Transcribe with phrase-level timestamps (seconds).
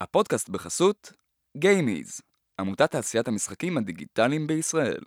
[0.00, 1.12] הפודקאסט בחסות
[1.56, 2.20] גיימיז,
[2.60, 5.00] עמותת תעשיית המשחקים הדיגיטליים בישראל.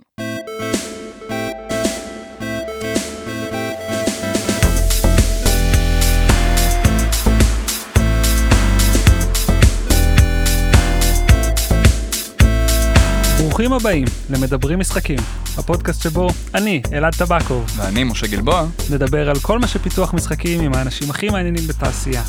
[13.39, 15.19] ברוכים הבאים למדברים משחקים,
[15.57, 20.73] הפודקאסט שבו אני, אלעד טבקוב, ואני משה גלבוע, נדבר על כל מה שפיתוח משחקים עם
[20.73, 22.23] האנשים הכי מעניינים בתעשייה.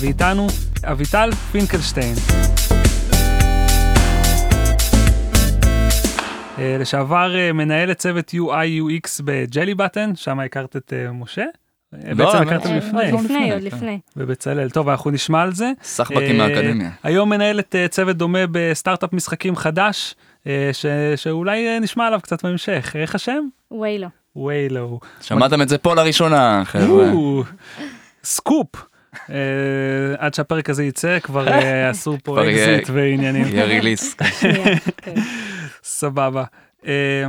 [0.00, 0.46] ואיתנו
[0.84, 2.14] אביטל פינקלשטיין.
[6.58, 11.44] אה, לשעבר אה, מנהלת צוות UI UX בג'לי בטן, שם הכרת את אה, משה.
[11.92, 13.62] לא, בעצם הכרתם לפני, עוד לפני, עוד.
[13.62, 14.00] לפני.
[14.16, 14.70] בבצלאל.
[14.70, 15.72] טוב, אנחנו נשמע על זה.
[15.82, 16.90] סחבקים מהאקדמיה.
[17.02, 20.14] היום מנהלת צוות דומה בסטארט-אפ משחקים חדש,
[21.16, 22.96] שאולי נשמע עליו קצת בהמשך.
[22.98, 23.40] איך השם?
[23.80, 24.08] ויילו.
[24.36, 25.00] ויילו.
[25.20, 27.10] שמעתם את זה פה לראשונה, חבר'ה.
[28.24, 28.93] סקופ.
[29.30, 29.36] אה,
[30.18, 33.46] עד שהפרק הזה יצא כבר אה, עשו פה אקזיט ועניינים.
[33.46, 34.14] יהיה release.
[34.14, 35.14] כן.
[35.84, 36.44] סבבה.
[36.86, 37.26] אה,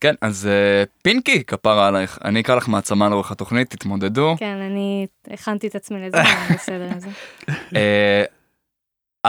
[0.00, 2.18] כן, אז אה, פינקי, כפרה עלייך.
[2.24, 4.34] אני אקרא לך מעצמה לאורך התוכנית, תתמודדו.
[4.38, 6.16] כן, אני הכנתי את עצמי לזה,
[6.54, 7.08] בסדר עם זה.
[7.76, 8.24] אה,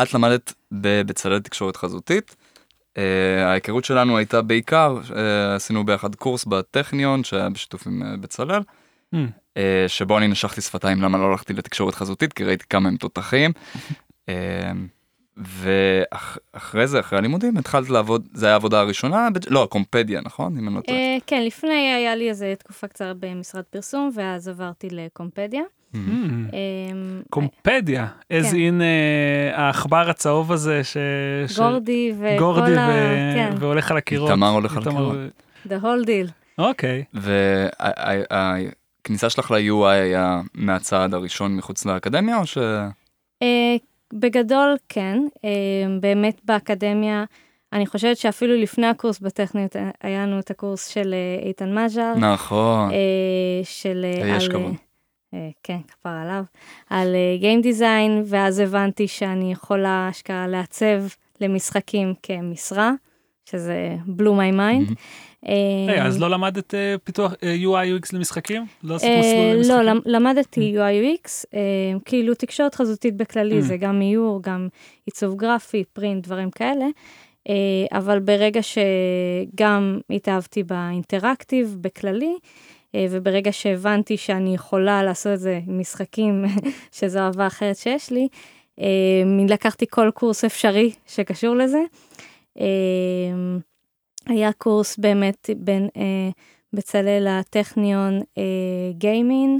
[0.04, 2.36] את למדת בבצלאל תקשורת חזותית.
[2.98, 8.62] אה, ההיכרות שלנו הייתה בעיקר, אה, עשינו ביחד קורס בטכניון שהיה בשיתוף עם אה, בצלאל,
[9.14, 9.20] אה,
[9.88, 13.52] שבו אני נשכתי שפתיים למה לא הלכתי לתקשורת חזותית, כי ראיתי כמה הם תותחים.
[14.30, 14.72] אה,
[15.38, 20.58] ואחרי זה, אחרי הלימודים, התחלת לעבוד, זה היה העבודה הראשונה, לא, קומפדיה, נכון?
[20.58, 20.98] אם אני לא טועה.
[20.98, 25.62] אה, כן, לפני היה לי איזה תקופה קצרה במשרד פרסום, ואז עברתי לקומפדיה.
[25.96, 26.00] אה,
[26.54, 28.56] אה, קומפדיה, as כן.
[28.56, 30.98] in אה, העכבר הצהוב הזה ש...
[31.58, 32.90] גורדי וכל ה...
[33.36, 34.30] כן, והולך על הקירות.
[34.30, 35.18] איתמר הולך על הקירות.
[35.68, 36.32] the whole deal.
[36.58, 37.04] אוקיי.
[39.08, 42.58] והכניסה שלך ל-UI היה מהצעד הראשון מחוץ לאקדמיה, או ש...
[43.42, 43.76] אה,
[44.14, 45.20] בגדול, כן.
[45.46, 47.24] אה, באמת באקדמיה,
[47.74, 52.14] אני חושבת שאפילו לפני הקורס בטכניות היה לנו את הקורס של אה, איתן מז'ר.
[52.16, 52.92] נכון.
[52.92, 52.98] אה,
[53.64, 54.06] של...
[54.24, 54.76] לי יש על, כבוד.
[55.34, 56.44] אה, כן, כפר עליו.
[56.90, 61.02] על גיים דיזיין, ואז הבנתי שאני יכולה אשכרה לעצב
[61.42, 62.92] למשחקים כמשרה,
[63.50, 64.88] שזה blow my mind.
[65.88, 68.66] רגע, אז לא למדת אה, פיתוח אה, UI UX למשחקים?
[68.84, 70.14] לא עשית אה, מסלול לא, למשחקים?
[70.14, 71.60] למדתי UI UX, אה,
[72.06, 73.62] כאילו תקשורת חזותית בכללי, Mm.
[73.62, 74.68] זה גם איור, גם
[75.06, 76.86] עיצוב גרפי, print, דברים כאלה.
[77.50, 82.36] אה, אבל ברגע שגם התאהבתי ב interactive בכללי,
[82.96, 86.46] אה, וברגע שהבנתי שאני יכולה לעשות את זה עם משחקים,
[87.00, 88.28] שזו אהבה אחרת שיש לי,
[88.82, 88.86] אה,
[89.50, 91.82] לקחתי כל קורס אפשרי שקשור לזה.
[94.30, 96.30] היה קורס באמת בין אה,
[96.74, 98.44] בצלאל לטכניון אה,
[98.92, 99.60] גיימין.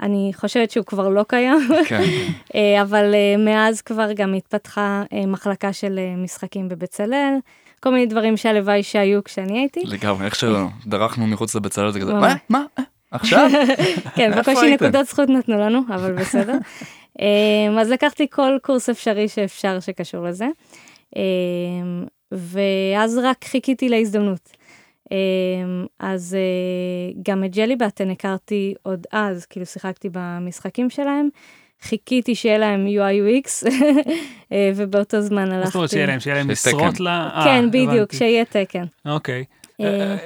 [0.00, 2.02] אני חושבת שהוא כבר לא קיים, כן.
[2.54, 7.34] אה, אבל אה, מאז כבר גם התפתחה אה, מחלקה של משחקים בבצלאל,
[7.80, 9.80] כל מיני דברים שהלוואי שהיו כשאני הייתי.
[9.84, 12.14] לגמרי, איך שדרכנו מחוץ לבצלאל זה כזה.
[12.14, 12.34] מה?
[12.48, 12.64] מה?
[13.10, 13.50] עכשיו?
[14.16, 14.74] כן, בקושי?
[14.74, 16.58] נקודות זכות נתנו לנו, אבל בסדר.
[17.80, 20.46] אז לקחתי כל קורס אפשרי שאפשר שקשור לזה,
[22.34, 24.50] ואז רק חיכיתי להזדמנות.
[25.10, 31.28] אמ, אז אה, גם את ג'לי בטן הכרתי עוד אז, כאילו שיחקתי במשחקים שלהם.
[31.82, 33.66] חיכיתי שיהיה להם UI UX,
[34.52, 35.58] אה, ובאותו זמן הלכתי.
[35.58, 37.00] מה זאת אומרת שיהיה להם, שיהיה להם משרות.
[37.00, 37.08] ל...
[37.08, 38.12] אה, כן, בדיוק.
[38.12, 38.84] שיהיה תקן.
[39.06, 39.44] אוקיי.
[39.80, 40.16] אה, אה, אה,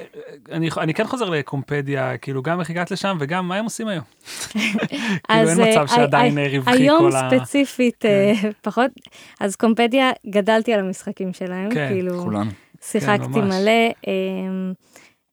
[0.51, 4.03] אני אני כן חוזר לקומפדיה, כאילו גם איך הגעת לשם וגם מה הם עושים היום.
[4.53, 7.29] כאילו אין אה, מצב שעדיין אה, רווחי היום כל ה...
[7.29, 8.33] ספציפית אה,
[8.63, 8.91] פחות,
[9.39, 12.51] אז קומפדיה, גדלתי על המשחקים שלהם, כן, כאילו, כולנו.
[12.81, 13.55] שיחקתי ממש.
[13.55, 14.73] מלא, אמ,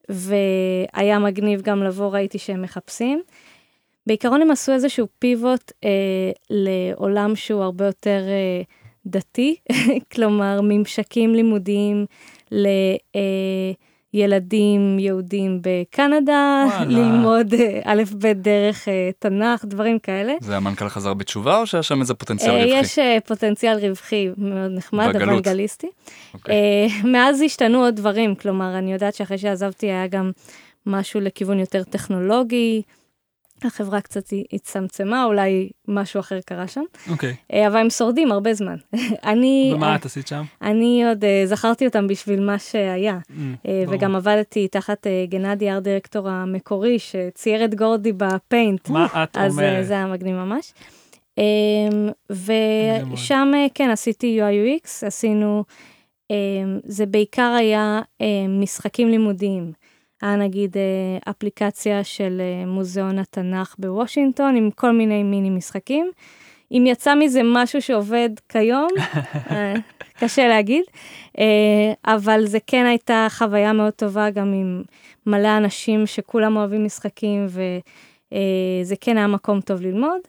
[0.08, 3.22] והיה מגניב גם לבוא, ראיתי שהם מחפשים.
[4.06, 5.90] בעיקרון הם עשו איזשהו פיבוט אה,
[6.50, 8.62] לעולם שהוא הרבה יותר אה,
[9.06, 9.56] דתי,
[10.14, 12.06] כלומר ממשקים לימודיים
[14.16, 16.84] לילדים יהודים בקנדה, וואלה.
[16.84, 20.34] ללמוד אה, א' ב' דרך אה, תנ"ך, דברים כאלה.
[20.40, 22.78] זה המנכ"ל חזר בתשובה, או שהיה שם איזה פוטנציאל אה, רווחי?
[22.78, 25.16] יש פוטנציאל רווחי מאוד נחמד.
[25.22, 25.86] אוונגליסטי.
[26.34, 26.54] אוקיי.
[26.54, 30.30] אה, מאז השתנו עוד דברים, כלומר, אני יודעת שאחרי שעזבתי היה גם
[30.86, 32.82] משהו לכיוון יותר טכנולוגי,
[33.64, 37.34] החברה קצת הצטמצמה, אולי משהו אחר קרה שם, אוקיי.
[37.52, 38.76] אה, אבל הם שורדים הרבה זמן.
[39.30, 40.42] אני, ומה את עשית שם?
[40.62, 43.18] אני עוד אה, זכרתי אותם בשביל מה שהיה, אה,
[43.66, 43.96] אה, ברור.
[43.98, 48.88] וגם עבדתי תחת אה, גנדי, ארט דירקטור המקורי, שצייר את גורדי בפיינט.
[48.88, 49.86] מה את אז אה, אומרת?
[49.86, 50.72] זה היה מגניב ממש.
[51.38, 52.08] אמ.
[52.30, 55.64] ושם אה, כן עשיתי UI UX, עשינו,
[56.30, 59.72] אמ, זה בעיקר היה אה, משחקים לימודיים.
[60.22, 66.10] היה נגיד אה, אפליקציה של אה, מוזיאון התנ"ך בוושינגטון עם כל מיני מיני משחקים.
[66.72, 68.88] אם יצא מזה משהו שעובד כיום,
[69.50, 69.74] אה,
[70.18, 70.84] קשה להגיד,
[72.06, 74.82] אבל זה כן הייתה חוויה מאוד טובה גם עם
[75.26, 80.20] מלא אנשים שכולם אוהבים משחקים, וזה כן היה מקום טוב ללמוד.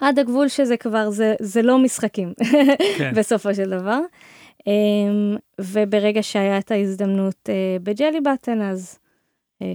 [0.00, 2.32] עד הגבול שזה כבר, זה, זה לא משחקים,
[2.98, 3.12] כן.
[3.16, 4.00] בסופו של דבר.
[5.60, 7.48] וברגע שהיה את ההזדמנות
[7.82, 8.98] בג'לי בטן, אז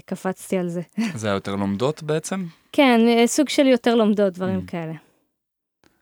[0.06, 0.82] קפצתי על זה.
[1.16, 2.46] זה היה יותר לומדות בעצם?
[2.72, 4.72] כן, סוג של יותר לומדות, דברים mm.
[4.72, 4.94] כאלה.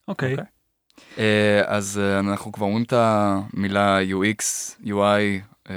[0.08, 0.30] אוקיי.
[0.30, 0.32] Okay.
[0.32, 0.46] אוקיי.
[0.46, 0.54] Okay.
[0.98, 1.20] Uh,
[1.66, 4.42] אז uh, אנחנו כבר אומרים את המילה UX,
[4.86, 5.72] UI uh,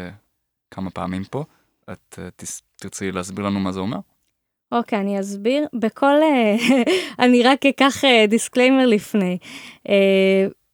[0.71, 1.45] כמה פעמים פה.
[1.93, 2.45] את uh,
[2.77, 3.99] תרצי להסביר לנו מה זה אומר?
[4.73, 5.67] אוקיי, okay, אני אסביר.
[5.75, 6.15] בכל...
[7.25, 7.95] אני רק אקח
[8.29, 9.39] disclaimer לפני.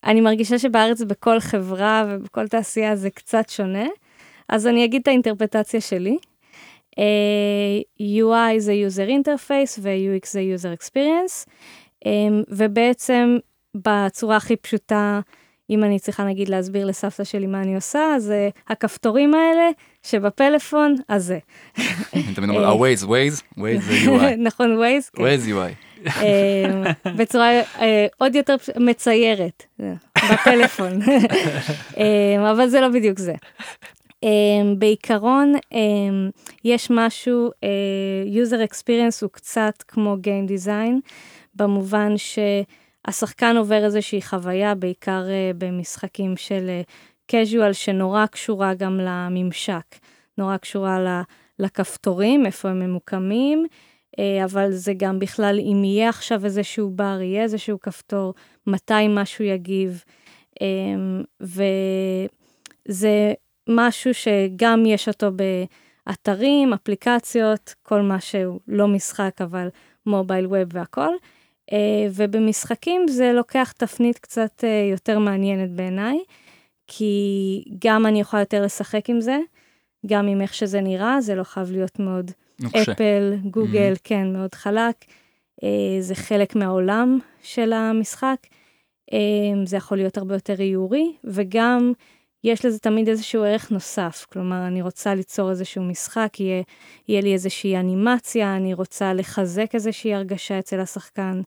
[0.04, 3.87] אני מרגישה שבארץ בכל חברה ובכל תעשייה זה קצת שונה,
[4.49, 6.16] אז אני אגיד את האינטרפטציה שלי.
[6.90, 11.50] Uh, UI זה user interface ו-UX זה user experience.
[12.06, 13.37] אמ, ובעצם
[13.75, 15.20] בצורה הכי פשוטה,
[15.70, 18.32] אם אני צריכה נגיד להסביר לסבתא שלי מה אני עושה, אז
[18.69, 19.70] הכפתורים האלה
[20.02, 21.38] שבפלאפון, אז זה.
[22.34, 24.37] תמיד אומרים, ה-Waze, Waze, Waze זה UI.
[24.48, 25.22] נכון, Waze, כן.
[25.22, 25.92] Waze UI.
[26.06, 26.84] אמ,
[27.16, 27.50] בצורה
[27.81, 29.66] אה, עוד יותר מציירת,
[30.32, 30.93] בפלאפון.
[31.96, 33.34] אמ, אבל זה לא בדיוק זה.
[34.78, 35.52] בעיקרון,
[36.64, 37.69] יש משהו, אה,
[38.43, 41.10] user experience הוא קצת כמו Game Design.
[41.54, 45.22] במובן שהשחקן עובר איזושהי חוויה, בעיקר
[45.58, 46.81] במשחקים של
[47.32, 49.96] casual, שנורא קשורה גם לממשק,
[50.38, 51.22] נורא קשורה
[51.58, 53.66] לכפתורים, איפה הם ממוקמים,
[54.44, 58.35] אבל זה גם בכלל, אם יהיה עכשיו איזשהו בר, יהיה איזשהו כפתור,
[58.67, 60.05] מתי משהו יגיב,
[60.55, 61.44] um,
[62.88, 63.32] וזה
[63.69, 65.29] משהו שגם יש אותו
[66.06, 69.69] באתרים, אפליקציות, כל מה שהוא לא משחק, אבל
[70.06, 71.15] מובייל ווב והכל.
[71.73, 76.19] אה, ובמשחקים זה לוקח תפנית קצת אה, יותר מעניינת בעיניי,
[76.87, 79.38] כי גם אני יכולה יותר לשחק עם זה,
[80.06, 82.93] גם עם איך שזה נראה, זה לא חייב להיות מאוד נוקשה.
[82.93, 84.00] אפל, גוגל, mm-hmm.
[84.04, 84.96] כן, מאוד חלק.
[85.62, 88.37] אה, זה חלק מהעולם של המשחק.
[89.64, 91.93] זה יכול להיות הרבה יותר איורי, וגם
[92.44, 94.26] יש לזה תמיד איזשהו ערך נוסף.
[94.32, 96.62] כלומר, אני רוצה ליצור איזשהו משחק, יהיה,
[97.08, 101.40] יהיה לי איזושהי אנימציה, אני רוצה לחזק איזושהי הרגשה אצל השחקן,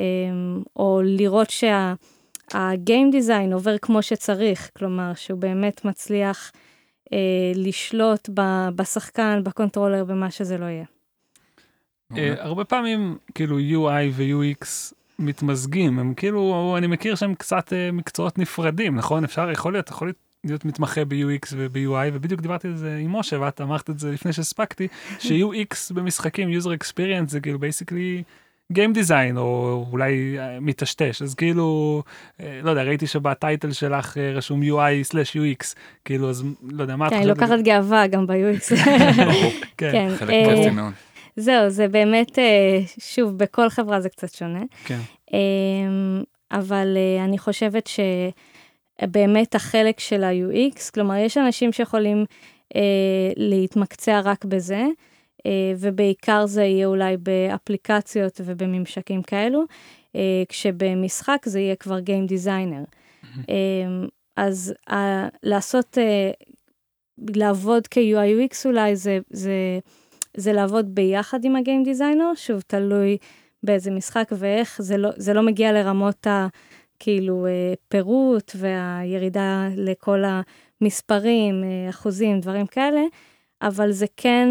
[0.00, 6.60] אמ, או לראות שה game design עובר כמו שצריך, כלומר, שהוא באמת מצליח אה,
[7.54, 10.84] לשלוט ב, בשחקן, ב controller, במה שזה לא יהיה.
[12.16, 18.38] אה, הרבה פעמים, כאילו UI ו-UX מתמזגים, הם כאילו, אני מכיר שהם קצת uh, מקצועות
[18.38, 19.24] נפרדים, נכון?
[19.24, 20.12] אפשר, יכול להיות, יכול
[20.44, 24.32] להיות מתמחה ב-UX וב-UI, ובדיוק דיברתי על זה עם משה, ואת אמרת את זה לפני
[24.32, 24.88] שהספקתי,
[25.24, 28.22] ש-UX במשחקים, user experience, זה כאילו בייסיקלי
[28.76, 32.02] Game Design, או אולי uh, מטשטש, אז כאילו,
[32.38, 35.74] uh, לא יודע, ראיתי שבטייטל שלך uh, רשום UI/UX,
[36.04, 37.24] כאילו, אז לא יודע, מה את חושבת?
[37.24, 38.74] כן, אני לוקחת גאווה גם ב-UX.
[39.78, 40.92] כן, כן.
[41.36, 44.62] זהו, זה באמת, אה, שוב, בכל חברה זה קצת שונה.
[44.84, 44.98] כן.
[45.32, 47.90] אמ, אבל אה, אני חושבת
[49.02, 52.24] שבאמת החלק של ה-UX, כלומר, יש אנשים שיכולים
[52.76, 52.80] אה,
[53.36, 54.84] להתמקצע רק בזה,
[55.78, 59.62] ובעיקר זה יהיה אולי באפליקציות ובממשקים כאלו,
[60.48, 62.96] כשבמשחק זה יהיה כבר Game Designer.
[63.48, 64.06] אמ,
[64.36, 64.74] אז
[65.42, 65.98] לעשות,
[67.36, 69.78] לעבוד כ-UI/UX אולי זה, זה
[70.36, 73.16] זה לעבוד ביחד עם הגיים דיזיינר, שוב, תלוי
[73.62, 76.46] באיזה משחק ואיך, זה לא, זה לא מגיע לרמות ה...
[76.98, 80.22] כאילו אה, פירוט והירידה לכל
[80.80, 83.00] המספרים, אה, אחוזים, דברים כאלה,
[83.62, 84.48] אבל זה כן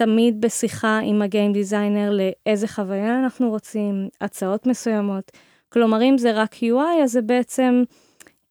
[0.00, 5.32] תמיד בשיחה עם הגיים דיזיינר לאיזה חוויה אנחנו רוצים, הצעות מסוימות.
[5.68, 7.82] כלומר, אם זה רק UI, אז זה בעצם,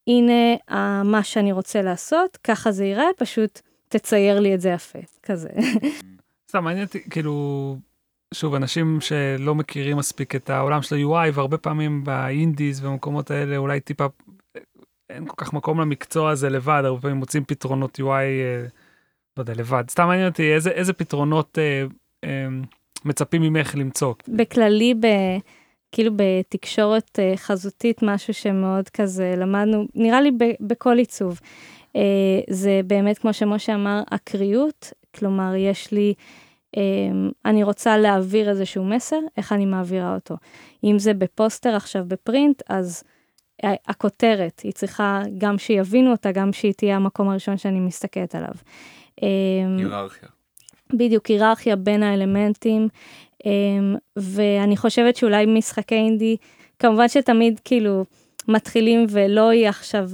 [0.08, 0.56] הנה
[1.04, 5.50] מה שאני רוצה לעשות, ככה זה ייראה, פשוט תצייר לי את זה יפה, כזה.
[6.50, 7.76] סתם מעניין אותי, כאילו,
[8.34, 13.80] שוב, אנשים שלא מכירים מספיק את העולם של ה-UI, והרבה פעמים באינדיז ובמקומות האלה אולי
[13.80, 14.06] טיפה,
[15.10, 18.66] אין כל כך מקום למקצוע הזה לבד, הרבה פעמים מוצאים פתרונות UI, אה,
[19.40, 19.84] לא יודע, לבד.
[19.90, 21.86] סתם מעניין אותי איזה, איזה פתרונות אה,
[22.24, 22.48] אה,
[23.06, 24.14] מצפים ממך למצוא.
[24.28, 25.08] בכללי, ב...
[25.92, 31.40] כאילו בתקשורת אה, חזותית, משהו שמאוד כזה למדנו, נראה לי ב, בכל עיצוב.
[31.96, 32.02] אה,
[32.50, 36.14] זה באמת, כמו שמשה אמר, אקריות, כלומר, יש לי,
[36.78, 40.36] אמ, אני רוצה להעביר איזשהו מסר, איך אני מעבירה אותו.
[40.84, 43.04] אם זה בפוסטר עכשיו בפרינט, אז
[43.64, 48.54] הכותרת, היא צריכה גם שיבינו אותה, גם שהיא תהיה המקום הראשון שאני מסתכלת עליו.
[49.22, 50.30] אמ, היררכיה.
[50.94, 52.88] בדיוק, היררכיה בין האלמנטים,
[53.46, 56.38] אמ, ואני חושבת שאולי משחקי אינדי
[56.80, 58.06] כמובן שתמיד כאילו
[58.48, 60.10] מתחילים ולא יהיה עכשיו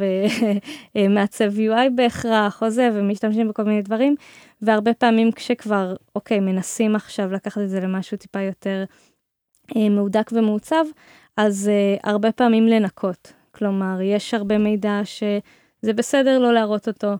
[0.96, 4.16] אה, מעצב UI בהכרח או זה, ומשתמשים בכל מיני דברים,
[4.62, 8.84] והרבה פעמים כשכבר, אוקיי, מנסים עכשיו לקחת את זה למשהו טיפה יותר
[9.76, 10.86] אה, מהודק ומעוצב,
[11.38, 13.34] אז אה, הרבה פעמים לנקות.
[13.52, 17.14] כלומר, יש הרבה מידע שזה בסדר לא להראות אותו,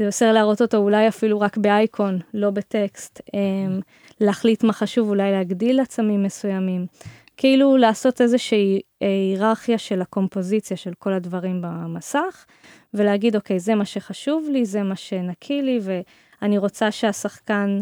[0.00, 3.20] זה בסדר להראות אותו אולי אפילו רק באייקון, לא בטקסט.
[3.34, 3.78] אה,
[4.20, 6.86] להחליט מה חשוב, אולי להגדיל עצמים מסוימים.
[7.36, 12.44] כאילו לעשות איזושהי היררכיה של הקומפוזיציה של כל הדברים במסך,
[12.94, 17.80] ולהגיד, אוקיי, זה מה שחשוב לי, זה מה שנקי לי, ואני רוצה שהשחקן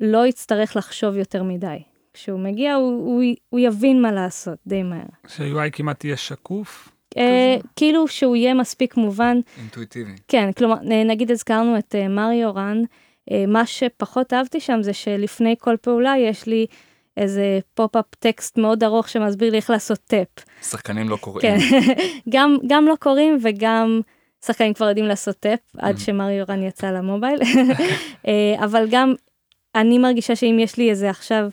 [0.00, 1.82] לא יצטרך לחשוב יותר מדי.
[2.12, 5.08] כשהוא מגיע, הוא, הוא, הוא יבין מה לעשות די מהר.
[5.28, 6.88] ש-UI כמעט יהיה שקוף?
[7.18, 9.40] אה, כאילו שהוא יהיה מספיק מובן.
[9.58, 10.12] אינטואיטיבי.
[10.28, 12.82] כן, כלומר, נגיד הזכרנו את אה, מריו Run,
[13.30, 16.66] אה, מה שפחות אהבתי שם זה שלפני כל פעולה יש לי
[17.16, 20.28] איזה pop-up text מאוד ארוך שמסביר לי איך לעשות tap.
[20.62, 21.40] שחקנים לא קוראים.
[21.42, 21.58] כן,
[22.34, 24.00] גם, גם לא קוראים וגם
[24.44, 26.00] שחקנים כבר יודעים לעשות tap, עד mm.
[26.00, 27.40] שמריו רן יצא ל mobile.
[28.28, 29.14] אה, אבל גם
[29.74, 31.48] אני מרגישה שאם יש לי איזה עכשיו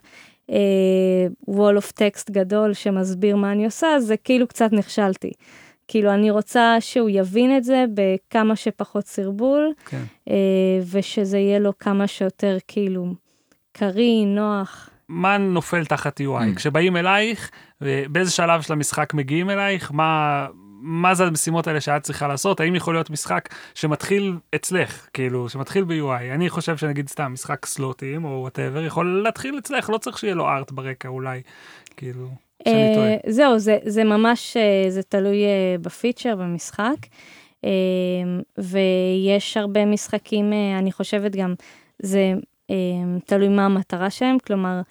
[1.50, 5.32] wall of text גדול שמסביר מה אני עושה, זה כאילו קצת נכשלתי.
[5.88, 10.04] כאילו, אני רוצה שהוא יבין את זה בכמה שפחות סרבול, כן.
[10.30, 10.32] uh,
[10.92, 13.14] ושזה יהיה לו כמה שיותר כאילו
[13.72, 14.90] קריא, נוח.
[15.10, 16.24] מה נופל תחת UI?
[16.24, 16.56] Mm.
[16.56, 17.52] כשבאים אלייך,
[17.82, 20.48] באיזה שלב של המשחק מגיעים אלייך, מה,
[20.82, 22.60] מה זה המשימות האלה שאת צריכה לעשות?
[22.60, 26.34] האם יכול להיות משחק שמתחיל אצלך, כאילו, שמתחיל ב-UI?
[26.34, 30.48] אני חושב שנגיד סתם משחק slotים או whatever, יכול להתחיל אצלך, לא צריך שיהיה לו
[30.48, 31.42] art ברקע אולי,
[31.98, 32.28] כאילו,
[32.68, 33.16] שאני טועה.
[33.28, 36.96] זהו, זה, זה ממש, uh, זה תלוי uh, בפיצ'ר, במשחק.
[38.58, 41.54] ויש הרבה משחקים, אני חושבת גם,
[42.00, 42.34] זה
[43.26, 44.82] תלוי מה המטרה שלהם, כלומר,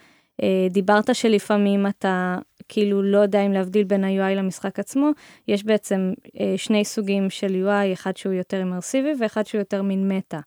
[0.42, 5.10] אה, דיברת שלפעמים אתה כאילו לא יודע אם להבדיל בין ה-UI למשחק עצמו,
[5.48, 10.08] יש בעצם אה, שני סוגים של UI, אחד שהוא יותר אימרסיבי ואחד שהוא יותר מין
[10.08, 10.38] מטא.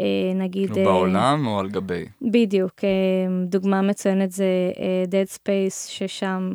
[0.00, 0.72] אה, נגיד...
[0.72, 2.04] כאילו בעולם או על גבי?
[2.22, 2.80] בדיוק,
[3.46, 4.46] דוגמה מצוינת זה
[5.10, 6.52] Dead Space, ששם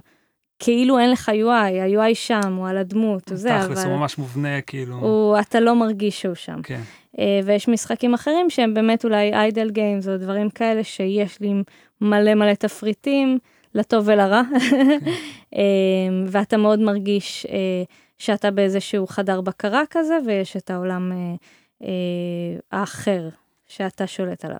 [0.59, 3.65] כאילו אין לך UI, ה-UI שם, הוא על הדמות, הוא זה, אבל...
[3.65, 4.95] תכלס, הוא ממש מובנה, כאילו...
[4.95, 6.61] הוא, אתה לא מרגיש שהוא שם.
[6.63, 6.81] כן.
[7.19, 11.53] אה, ויש משחקים אחרים שהם באמת אולי איידל גיימס או דברים כאלה שיש לי
[12.01, 13.39] מלא מלא תפריטים,
[13.75, 14.41] לטוב ולרע,
[15.55, 15.61] אה,
[16.27, 17.83] ואתה מאוד מרגיש אה,
[18.17, 21.11] שאתה באיזשהו חדר בקרה כזה, ויש את העולם
[22.71, 23.29] אחר
[23.67, 24.59] שאתה שולט עליו.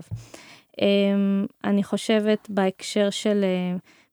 [1.63, 3.45] אני חושבת בהקשר של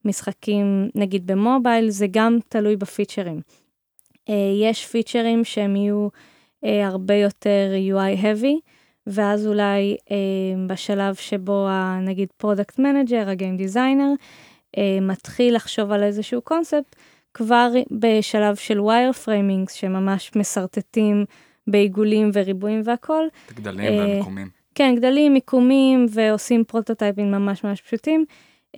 [0.04, 3.40] משחקים, נגיד ב mobile, זה גם תלוי ב featureים.
[4.62, 6.08] יש featureים שהם יהיו...
[6.64, 8.70] אה, הרבה יותר UI heavy,
[9.06, 10.16] ואז אולי אה,
[10.66, 11.68] בשלב שבו
[12.02, 14.14] נגיד product manager, ה game designer, אה,
[15.02, 16.96] מתחיל לחשוב על איזשהו קונספט,
[17.34, 21.24] כבר בשלב של wire framing, שממש משרטטים
[21.66, 23.24] בעיגולים וריבועים והכל.
[23.54, 24.48] גדלים אה, ומיקומים.
[24.74, 28.24] כן, גדלים, מיקומים, ועושים פרוטוטייפים ממש ממש פשוטים.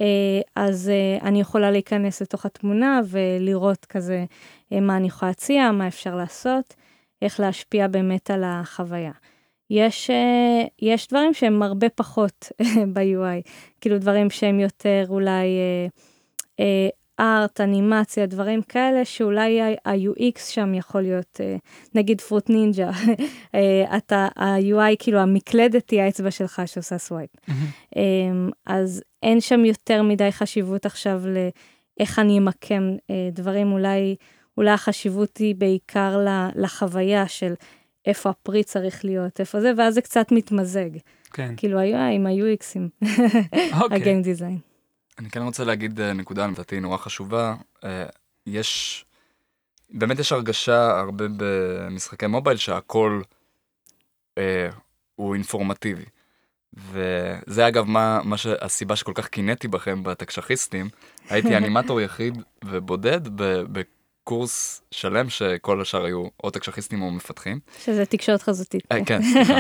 [0.00, 4.24] אה, אז אה, אני יכולה להיכנס לתוך התמונה ולראות כזה
[4.72, 6.74] אה, מה אני יכולה להציע, מה אפשר לעשות.
[7.22, 9.12] איך להשפיע באמת על החוויה.
[9.70, 12.52] יש, uh, יש דברים שהם הרבה פחות
[12.94, 15.46] ב-UI, כאילו דברים שהם יותר אולי
[17.20, 21.60] ארט, uh, אנימציה, דברים כאלה, שאולי ה-UX שם יכול להיות, uh,
[21.94, 22.90] נגיד Fruit Ninja,
[23.96, 27.30] אתה, ה-UI, כאילו המקלדת היא האצבע שלך שעושה swipe.
[27.46, 27.98] Um,
[28.66, 33.72] אז אין שם יותר מדי חשיבות עכשיו לאיך אני אמקם uh, דברים.
[33.72, 34.16] אולי...
[34.56, 37.54] אולי החשיבות היא בעיקר לחוויה של
[38.06, 40.90] איפה הפרי צריך להיות, איפה זה, ואז זה קצת מתמזג.
[41.32, 41.54] כן.
[41.56, 43.06] כאילו היו עם ה-UXים,
[43.90, 44.58] ה game design.
[45.18, 47.54] אני כן רוצה להגיד אה, נקודה לדעתי נורא חשובה.
[47.84, 48.06] אה,
[48.46, 49.04] יש,
[49.90, 53.22] באמת יש הרגשה הרבה במשחקי מובייל שהכל
[54.38, 54.68] אה,
[55.14, 56.04] הוא אינפורמטיבי.
[56.76, 60.88] וזה אגב מה, מה שהסיבה שכל כך קינאתי בכם בתקשחיסטים,
[61.30, 63.62] הייתי אנימטור יחיד ובודד ב,
[64.24, 67.60] קורס שלם שכל השאר היו או תקשחיסטים או מפתחים.
[67.84, 68.82] שזה תקשורת חזותית.
[68.92, 69.58] אה, כן, סליחה.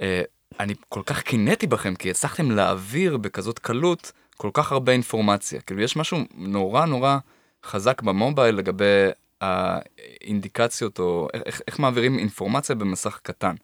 [0.00, 0.22] אה,
[0.60, 5.60] אני כל כך קינאתי בכם כי הצלחתם להעביר בכזאת קלות כל כך הרבה אינפורמציה.
[5.60, 7.18] כאילו יש משהו נורא נורא
[7.64, 9.08] חזק במובייל לגבי
[9.40, 13.54] האינדיקציות או איך, איך מעבירים אינפורמציה במסך קטן.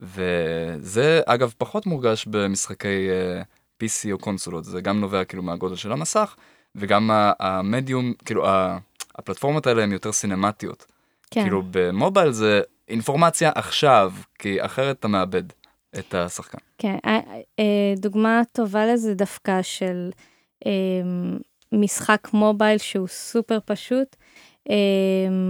[0.00, 3.42] וזה אגב פחות מורגש במשחקי uh, אה,
[3.82, 6.36] PC או קונסולות, זה גם נובע כאילו מהגודל של המסך
[6.74, 8.46] וגם המדיום, כאילו
[9.18, 10.86] הפלטפורמות האלה הן יותר סינמטיות.
[11.30, 11.42] כן.
[11.42, 15.42] כאילו במובייל זה אינפורמציה עכשיו, כי אחרת אתה מאבד
[15.98, 16.58] את השחקן.
[16.78, 17.20] כן, אה,
[17.58, 20.10] אה, דוגמה טובה לזה דווקא של,
[20.66, 21.38] אמ,
[21.72, 24.16] משחק מובייל שהוא סופר פשוט,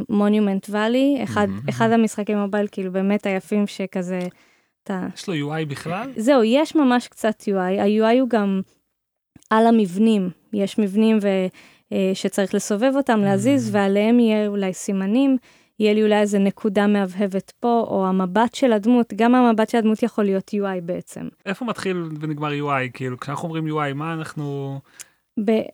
[0.09, 1.47] מונומנט ואלי, אחד.
[1.69, 4.21] אחד המשחקים מובייל כאילו באמת היפים שכזה,
[4.85, 5.07] אתה...
[5.15, 6.13] יש לו UI בכלל?
[6.17, 8.61] זהו, יש ממש קצת UI, ה-UI הוא גם
[9.51, 11.47] על המבנים, יש מבנים ו, אה,
[12.15, 13.73] שצריך לסובב אותם, להזיז, Mm.
[13.75, 15.37] ועליהם יהיה אולי סימנים,
[15.81, 20.03] יהיה לי אולי איזה נקודה מהבהבת פה, או המבט של הדמות, גם המבט של הדמות
[20.03, 21.29] יכול להיות UI בעצם.
[21.47, 22.91] איפה מתחיל ונגמר UI?
[22.93, 24.79] כאילו, כשאנחנו אומרים UI, מה אנחנו...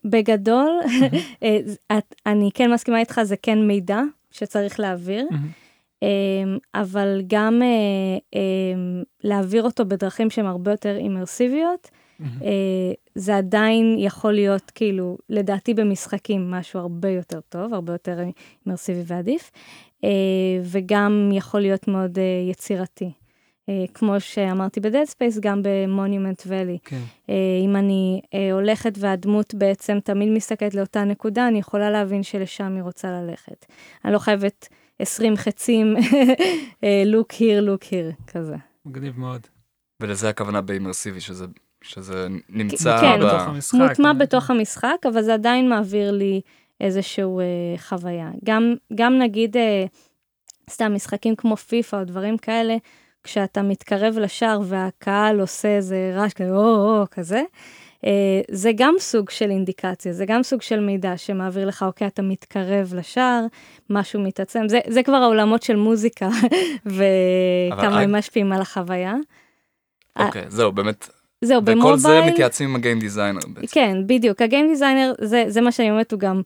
[0.05, 0.71] בגדול,
[1.43, 1.59] אה,
[1.99, 5.27] את- אני כן מסכימה איתך, זה כן מידע שצריך להעביר,
[6.03, 6.09] אמ,
[6.75, 7.69] אבל גם אה,
[8.39, 11.99] אמ, להעביר אותו בדרכים שהן הרבה יותר אימרסיביות, אה,
[13.15, 18.19] זה עדיין יכול להיות כאילו, לדעתי במשחקים משהו הרבה יותר טוב, הרבה יותר
[18.67, 19.51] אימרסיבי ועדיף,
[20.05, 20.11] אה,
[20.63, 23.11] וגם יכול להיות מאוד אה, יצירתי.
[23.69, 26.79] אה, כמו שאמרתי ב Dead Space, גם ב Monument Valley.
[26.85, 27.01] כן.
[27.31, 32.75] אה, אם אני אה, הולכת והדמות בעצם תמיד מסתכלת לאותה נקודה, אני יכולה להבין שלשם
[32.75, 33.67] היא רוצה ללכת.
[34.05, 34.69] אני לא חייבת
[34.99, 35.95] 20 חצים,
[37.07, 38.57] look here, look here, כזה.
[38.87, 39.47] מגניב מאוד.
[40.03, 41.47] ולזה הכוונה ב immersive, שזה,
[41.85, 43.21] שזה נמצא כן.
[43.21, 43.25] ב...
[43.25, 43.79] בתוך המשחק.
[43.79, 46.41] מוטמע אה, בתוך המשחק, אבל זה עדיין מעביר לי
[46.81, 48.31] איזושהי אה, חוויה.
[48.45, 49.85] גם, גם נגיד, אה,
[50.71, 52.77] סתם משחקים כמו פיפא או דברים כאלה,
[53.23, 57.43] כשאתה מתקרב לשער והקהל עושה איזה רעש כזה, או, או, כזה,
[58.07, 62.23] אה, זה גם סוג של אינדיקציה, זה גם סוג של מידע שמעביר לך, אוקיי, אתה
[62.23, 63.47] מתקרב לשער,
[63.91, 66.29] משהו מתעצם, זה, זה כבר העולמות של מוזיקה,
[66.87, 69.15] וכמה הם משפיעים על החוויה.
[70.19, 71.09] אוקיי, זהו, באמת.
[71.45, 71.99] זהו, וכל במובייל...
[71.99, 73.67] זה מתייעצים עם הגיים דיזיינר בעצם.
[73.67, 74.43] כן, בדיוק.
[74.43, 76.43] הגיים דיזיינר, זה, זה מה שאני אומרת, הוא גם,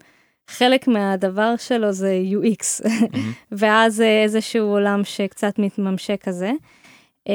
[0.49, 3.33] חלק מהדבר שלו זה UX, מהמם.
[3.53, 6.53] ואז זה איזשהו עולם שקצת מתממשק כזה.
[7.29, 7.35] אה,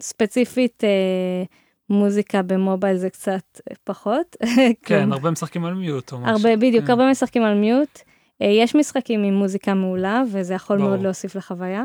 [0.00, 1.44] ספציפית, אה,
[1.90, 4.36] מוזיקה במובייל זה קצת פחות.
[4.86, 6.36] כן, הרבה משחקים על מיוט או משהו.
[6.36, 6.90] הרבה, בדיוק, כן.
[6.90, 8.00] הרבה משחקים על מיוט.
[8.42, 11.02] אה, יש משחקים עם מוזיקה מעולה, וזה יכול מאוד.
[11.02, 11.84] להוסיף לחוויה,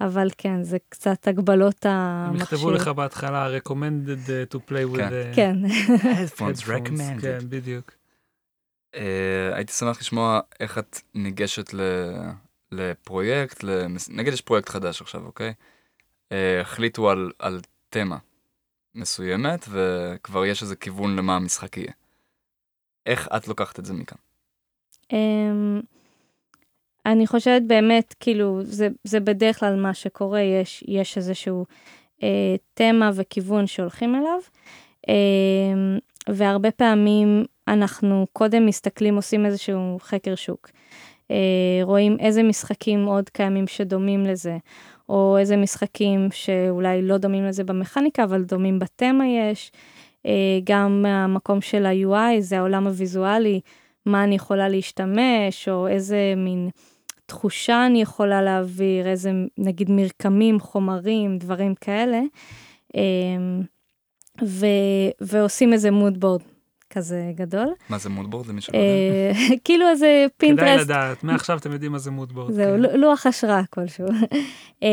[0.00, 2.42] אבל כן, זה קצת הגבלות הם המכשיר.
[2.42, 4.98] יכתבו לך בהתחלה recommended uh, to play with...
[4.98, 5.10] כן.
[5.32, 5.56] uh, כן,
[6.02, 7.20] Headphones recommended.
[7.22, 7.92] כן, בדיוק.
[8.94, 12.30] אה, הייתי שמח לשמוע איך את ניגשת ל-
[12.72, 15.52] לפרויקט, למס- נגיד יש פרויקט חדש עכשיו, אוקיי?
[16.32, 18.18] אה, החליטו על, על תמה
[18.94, 21.92] מסוימת, וכבר יש איזה כיוון למה המשחק יהיה.
[23.06, 24.18] איך את לוקחת את זה מכאן?
[27.12, 31.64] אני חושבת באמת, כאילו, זה, זה בדרך כלל מה שקורה, יש, יש איזשהו
[32.22, 34.38] אה, תמה וכיוון שהולכים אליו,
[35.08, 40.70] אה, והרבה פעמים אנחנו קודם מסתכלים, עושים איזשהו חקר שוק.
[41.30, 44.56] אה, רואים איזה משחקים עוד קיימים שדומים לזה,
[45.08, 49.72] או איזה משחקים שאולי לא דומים לזה במכניקה, אבל דומים בתמה יש.
[50.26, 53.60] אה, גם מהמקום של ה-UI, זה העולם הוויזואלי,
[54.06, 56.70] מה אני יכולה להשתמש, או איזה מין
[57.28, 62.20] תחושה אני יכולה להעביר, איזה נגיד מרקמים, חומרים, דברים כאלה.
[62.94, 63.62] אמ,
[64.44, 64.66] ו,
[65.20, 66.42] ועושים איזה מוד בורד
[66.90, 67.66] כזה גדול.
[67.88, 69.56] מה זה מודבורד למי שלא יודע?
[69.64, 72.52] כאילו איזה כדאי פינטרסט לדעת, מעכשיו אתם יודעים מה זה מודבורד.
[72.52, 73.00] זהו, כן.
[73.00, 74.06] לוח השראה כלשהו.
[74.82, 74.88] אמ,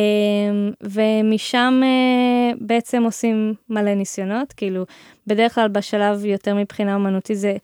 [0.84, 4.86] ומשם אה, בעצם עושים מלא ניסיונות, כאילו,
[5.28, 7.58] בדרך כלל בשלב יותר מבחינה אומנותית זה,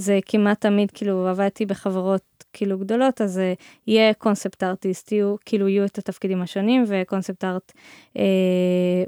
[0.00, 3.52] זה כמעט תמיד, כאילו, עבדתי בחברות כאילו גדולות, אז אה,
[3.86, 7.72] יהיה קונספט ארטיסט, יהיו, כאילו, יהיו את התפקידים השונים, וקונספט ארט,
[8.18, 8.22] אה,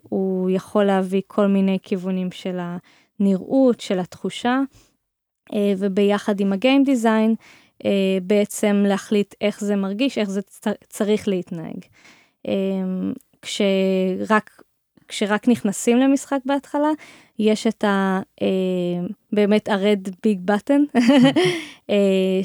[0.03, 4.61] הוא יכול להביא כל מיני כיוונים של הנראות, של התחושה,
[5.55, 7.35] אה, וביחד עם הגיים דיזיין,
[7.85, 11.79] אה, בעצם להחליט איך זה מרגיש, איך זה צ- צריך להתנהג.
[12.49, 12.53] אה,
[13.43, 14.63] כשרק,
[15.11, 16.91] כשרק נכנסים למשחק בהתחלה,
[17.39, 18.21] יש את ה...
[18.43, 18.47] אה,
[19.33, 20.99] באמת ה-red big button,
[21.91, 22.41] אה,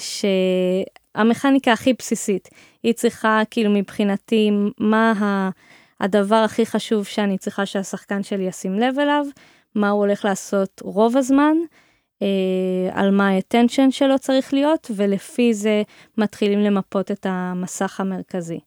[1.15, 2.49] שהמכניקה הכי בסיסית,
[2.83, 5.49] היא צריכה, כאילו מבחינתי, מה.
[5.99, 9.25] הדבר הכי חשוב שאני צריכה שהשחקן שלי ישים לב אליו,
[9.75, 11.57] מה הוא הולך לעשות רוב הזמן,
[12.21, 12.27] אה,
[12.91, 15.83] על מה ה-attention שלו צריך להיות, ולפי זה
[16.17, 18.59] מתחילים למפות את המסך המרכזי.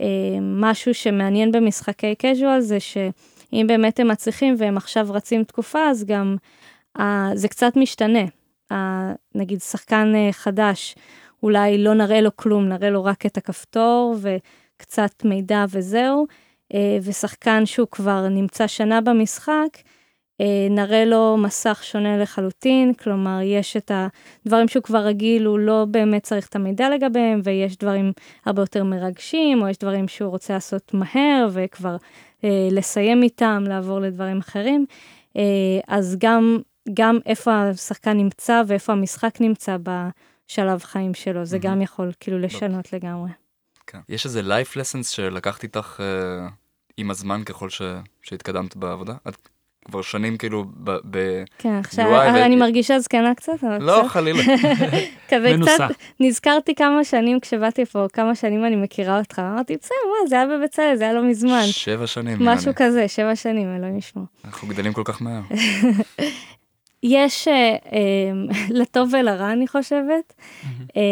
[0.00, 0.06] אה,
[0.40, 6.36] משהו שמעניין במשחקי casual זה שאם באמת הם מצליחים והם עכשיו רצים תקופה, אז גם
[7.00, 8.24] אה, זה קצת משתנה.
[8.72, 10.94] אה, נגיד שחקן אה, חדש,
[11.42, 16.26] אולי לא נראה לו כלום, נראה לו רק את הכפתור וקצת מידע וזהו,
[16.74, 19.68] אה, ושחקן שהוא כבר נמצא שנה במשחק,
[20.70, 23.90] נראה לו מסך שונה לחלוטין, כלומר, יש את
[24.46, 28.12] הדברים שהוא כבר רגיל, הוא לא באמת צריך את המידע לגביהם, ויש דברים
[28.46, 31.96] הרבה יותר מרגשים, או יש דברים שהוא רוצה לעשות מהר, וכבר
[32.44, 34.86] אה, לסיים איתם, לעבור לדברים אחרים.
[35.36, 35.42] אה,
[35.88, 36.58] אז גם
[36.94, 42.92] גם איפה השחקן נמצא ואיפה המשחק נמצא בשלב חיים שלו, זה גם יכול כאילו לשנות
[42.92, 43.30] לגמרי.
[43.86, 43.98] כן.
[44.08, 46.48] יש איזה life lessons שלקחת איתך אה,
[46.96, 47.82] עם הזמן ככל ש...
[48.22, 49.14] שהתקדמת בעבודה?
[49.28, 49.48] את
[49.84, 50.90] כבר שנים כאילו ב...
[51.10, 51.44] ב...
[51.58, 52.44] כן, עכשיו ו...
[52.44, 54.42] אני מרגישה זקנה קצת, אבל לא, חלילה.
[55.30, 55.88] כזה קצת,
[56.20, 60.46] נזכרתי כמה שנים כשבאתי פה, כמה שנים אני מכירה אותך, אמרתי, בסדר, מה, זה היה
[60.46, 61.62] בבצלאל, זה היה לא מזמן.
[61.64, 62.38] שבע שנים.
[62.40, 62.74] משהו אני...
[62.76, 64.24] כזה, שבע שנים, אלוהים ישמור.
[64.44, 65.40] אנחנו גדלים כל כך מהר.
[67.02, 70.34] יש, אה, אה, לטוב ולרע, אני חושבת,
[70.96, 71.02] אה,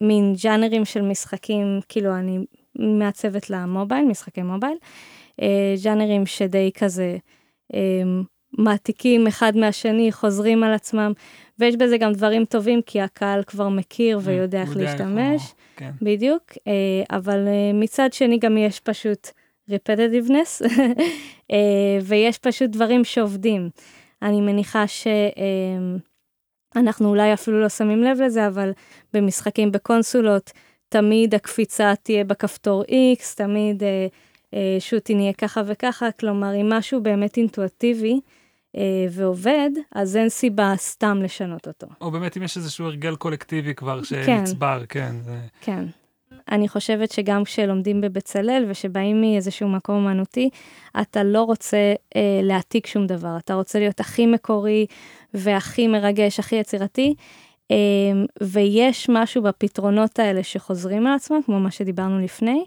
[0.00, 2.38] מין ג'אנרים של משחקים, כאילו, אני
[2.78, 4.76] מעצבת למובייל, משחקי מובייל,
[5.42, 7.16] אה, ג'אנרים שדי כזה...
[7.74, 11.12] אמ, מעתיקים אחד מהשני, חוזרים על עצמם,
[11.58, 15.90] ויש בזה גם דברים טובים, כי הקהל כבר מכיר ויודע איך להשתמש, כן.
[16.02, 19.28] בדיוק, אה, אבל אה, מצד שני גם יש פשוט
[19.70, 20.66] repetitiveness,
[21.52, 23.70] אה, ויש פשוט דברים שעובדים.
[24.22, 24.84] אני מניחה
[26.74, 28.70] שאנחנו אולי אפילו לא שמים לב לזה, אבל
[29.14, 30.52] במשחקים בקונסולות,
[30.88, 33.82] תמיד הקפיצה תהיה בכפתור X, תמיד...
[33.82, 34.06] אה,
[34.78, 38.20] שוטין יהיה ככה וככה, כלומר, אם משהו באמת אינטואטיבי
[38.76, 41.86] אה, ועובד, אז אין סיבה סתם לשנות אותו.
[42.00, 44.24] או באמת אם יש איזשהו הרגל קולקטיבי כבר כן.
[44.26, 45.00] שנצבר, כן.
[45.00, 45.16] כן.
[45.22, 45.38] זה...
[45.60, 45.84] כן.
[46.50, 50.50] אני חושבת שגם כשלומדים בבצלאל ושבאים מאיזשהו מקום אמנותי,
[51.00, 54.86] אתה לא רוצה אה, להעתיק שום דבר, אתה רוצה להיות הכי מקורי
[55.34, 57.14] והכי מרגש, הכי יצירתי,
[57.70, 57.76] אה,
[58.42, 62.64] ויש משהו בפתרונות האלה שחוזרים על עצמם, כמו מה שדיברנו לפני,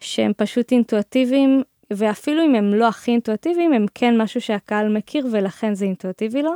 [0.00, 5.74] שהם פשוט אינטואטיביים, ואפילו אם הם לא הכי אינטואטיביים, הם כן משהו שהקהל מכיר ולכן
[5.74, 6.52] זה אינטואטיבי לו.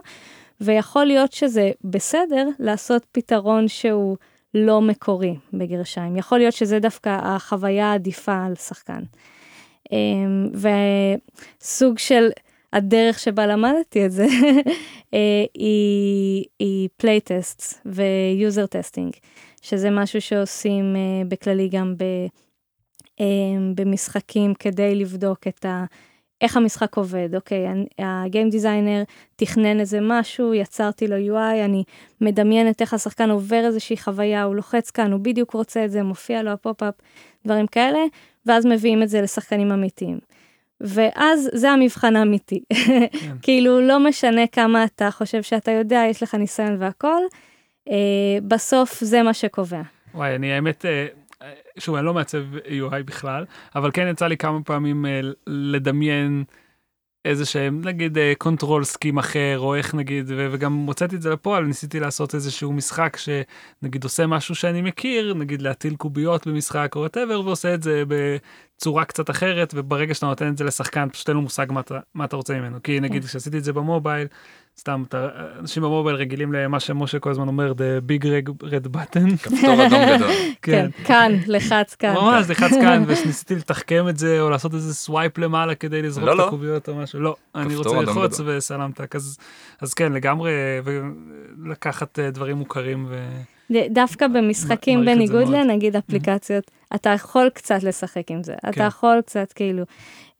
[0.61, 4.17] ויכול להיות שזה בסדר לעשות פתרון שהוא
[4.55, 6.17] לא מקורי, בגרשיים.
[6.17, 9.03] יכול להיות שזה דווקא החוויה העדיפה על שחקן.
[9.93, 10.51] אמ,
[11.61, 12.29] וסוג של
[12.73, 14.27] הדרך שבה למדתי את זה,
[15.15, 19.13] אה, היא, היא playtest ו user testing,
[19.63, 22.05] שזה משהו שעושים אה, בכללי גם ב...
[23.21, 25.85] אמ, במשחקים כדי לבדוק את ה...
[26.41, 27.67] איך המשחק עובד, אוקיי,
[27.99, 29.03] ה game designer
[29.37, 31.85] תכנן איזה משהו, יצרתי לו UI, אני
[32.21, 36.43] מדמיינת איך השחקן עובר איזושהי חוויה, הוא לוחץ כאן, הוא בדיוק רוצה את זה, מופיע
[36.43, 36.95] לו ה pop-up,
[37.47, 37.99] דברים כאלה,
[38.47, 40.19] ואז מביאים את זה לשחקנים אמיתיים.
[40.81, 42.63] ואז זה המבחן האמיתי.
[42.73, 43.07] כן.
[43.43, 47.23] כאילו, לא משנה כמה אתה חושב שאתה יודע, יש לך ניסיון והכל,
[47.91, 47.95] אה,
[48.49, 49.83] בסוף זה מה שקובע.
[50.15, 51.07] וואי, אני האמת, אה,
[51.79, 55.09] שוב, אני לא מעצב UI בכלל, אבל כן יצא לי כמה פעמים uh,
[55.47, 56.45] לדמיין
[57.25, 61.65] איזה שהם, נגיד, קונטרול uh, סקים אחר, או איך נגיד, וגם הוצאתי את זה לפועל,
[61.65, 67.41] ניסיתי לעשות איזשהו משחק שנגיד עושה משהו שאני מכיר, נגיד להטיל קוביות במשחק או whatever,
[67.45, 68.05] ועושה את זה
[68.79, 71.99] בצורה קצת אחרת, וברגע שאתה נותן את זה לשחקן, פשוט אין לו מושג מה אתה,
[72.15, 72.83] מה אתה רוצה ממנו.
[72.83, 73.29] כי נגיד, כן.
[73.29, 74.27] כשעשיתי את זה ב mobile,
[74.79, 75.03] סתם,
[75.59, 78.25] אנשים ב mobile רגילים למה שמשה כל הזמן אומר, the big
[78.63, 79.37] red button.
[79.43, 80.29] כפתור אדום גדול.
[80.63, 82.15] כן, כן, כאן, לחץ כאן.
[82.15, 86.33] ממש, לחץ כאן, וניסיתי לתחכם את זה, או לעשות איזה swipe למעלה כדי לזרוק לא,
[86.33, 86.47] את לא.
[86.47, 87.21] הקוביות או משהו.
[87.21, 89.15] לא, אני רוצה ללחוץ וסלמתק.
[89.81, 90.53] אז כן, לגמרי,
[90.85, 93.29] ולקחת אה, דברים מוכרים ו...
[93.91, 98.87] דווקא במשחקים בניגוד לנגיד אפליקציות, אתה יכול קצת לשחק עם זה, אתה כן.
[98.87, 99.83] יכול קצת כאילו.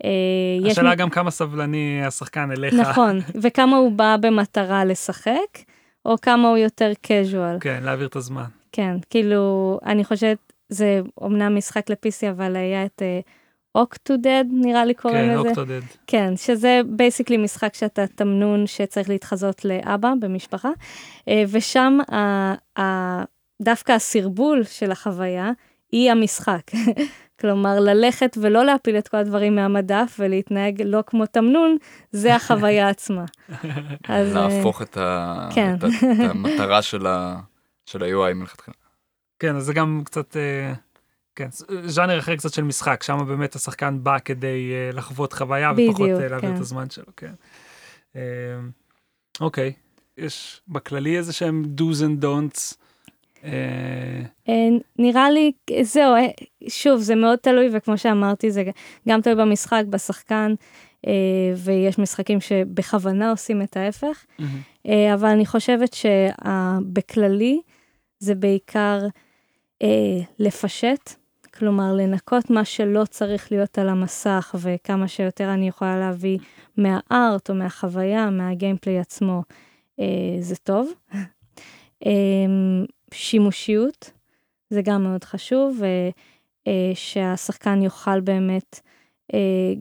[0.05, 2.75] אה, השאלה גם כמה סבלני השחקן אליך.
[2.75, 5.59] נכון, וכמה הוא בא במטרה לשחק,
[6.05, 7.61] או כמה הוא יותר casual.
[7.61, 8.45] כן, להעביר את הזמן.
[8.73, 13.03] כן, כאילו, אני חושבת, זה אומנם משחק ל-PC, אבל היה את
[13.79, 15.43] Octodad, אה, נראה לי קוראים כן, לזה.
[15.43, 15.81] כן, Octodad.
[16.07, 20.71] כן, שזה basically משחק שאתה תמנון שצריך להתחזות לאבא במשפחה,
[21.29, 21.99] אה, ושם
[23.63, 25.51] דווקא הסרבול של החוויה
[25.93, 26.63] היא המשחק.
[27.41, 31.77] כלומר, ללכת ולא להפיל את כל הדברים מהמדף ולהתנהג לא כמו תמנון,
[32.13, 33.25] זה החוויה עצמה.
[34.09, 34.35] אז...
[34.35, 35.49] להפוך את, ה...
[35.55, 35.75] כן.
[35.75, 37.41] את, את המטרה של, ה...
[37.87, 38.75] של ה-UI מלכתחילה.
[39.39, 40.73] כן, אז זה גם קצת, אה,
[41.39, 41.49] כן,
[41.87, 46.11] ז'אנר אחר קצת של משחק, שם באמת השחקן בא כדי אה, לחוות חוויה בדיוק, ופחות
[46.11, 46.57] אה, להעביר כן.
[46.57, 47.33] את הזמן שלו, כן.
[49.41, 49.73] אוקיי,
[50.19, 52.75] יש בכללי איזה שהם do's and don'ts.
[53.45, 53.51] אה,
[54.49, 56.29] אה, נראה לי, זהו, אה,
[56.69, 58.65] שוב, זה מאוד תלוי, וכמו שאמרתי, זה
[59.09, 60.55] גם תלוי במשחק, בשחקן,
[61.57, 64.25] ויש משחקים שבכוונה עושים את ההפך,
[65.15, 67.61] אבל אני חושבת שבכללי,
[68.19, 68.99] זה בעיקר
[70.39, 71.15] לפשט,
[71.59, 76.39] כלומר, לנקות מה שלא צריך להיות על המסך, וכמה שיותר אני יכולה להביא
[76.77, 79.43] מהארט או מהחוויה, מהגיימפליי עצמו,
[80.41, 80.93] זה טוב.
[83.15, 84.11] שימושיות,
[84.71, 85.81] זה גם מאוד חשוב,
[86.67, 88.81] אה, שהשחקן יוכל באמת
[89.35, 89.39] אה,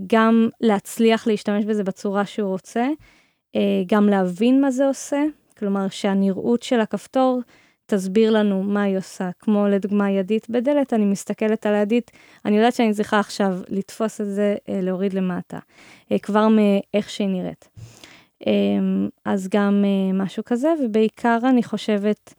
[0.07, 2.87] גם להצליח להשתמש בזה בצורה שהוא רוצה,
[3.87, 5.23] גם להבין מה זה עושה,
[5.57, 7.41] כלומר שהנראות של הכפתור
[7.87, 9.29] תסביר לנו מה היא עושה.
[9.39, 12.11] כמו לדוגמה ידית בדלת, אני מסתכלת על הידית,
[12.45, 15.59] אני יודעת שאני צריכה עכשיו לתפוס את זה, להוריד למטה,
[16.21, 17.69] כבר מאיך שהיא נראית.
[19.25, 22.33] אז גם משהו כזה, ובעיקר אני חושבת,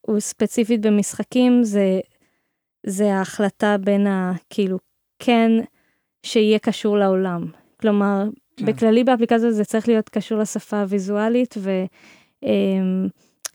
[0.00, 2.00] הוא ספציפית במשחקים, זה,
[2.86, 4.32] זה ההחלטה בין ה...
[4.50, 4.78] כאילו,
[5.18, 5.50] כן,
[6.26, 7.46] שיהיה קשור לעולם.
[7.80, 8.24] כלומר,
[8.56, 8.66] כן.
[8.66, 11.54] בכללי באפליקציה זה צריך להיות קשור לשפה הוויזואלית,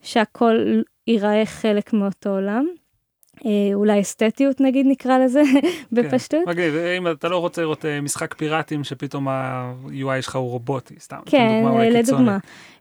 [0.03, 2.65] ושהכול ייראה חלק מאותו עולם.
[3.45, 5.41] אה, אולי אסתטיות נגיד נקרא לזה
[5.91, 6.41] בפשטות.
[6.45, 6.51] כן.
[6.51, 11.19] מגניב, אם אתה לא רוצה לראות אה, משחק פיראטים שפתאום ה-UI שלך הוא רובוטי, סתם.
[11.25, 12.37] כן, לדוגמה.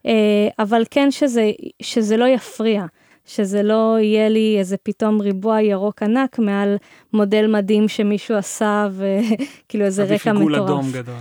[0.07, 1.51] אה, אבל כן שזה,
[1.83, 2.85] שזה לא יפריע.
[3.29, 6.77] שזה לא יהיה לי איזה פתאום ריבוע ירוק ענק מעל
[7.13, 10.33] מודל מדהים שמישהו עשה וכאילו איזה רקע מטורף.
[10.33, 11.15] עדיף עיגול אדום גדול.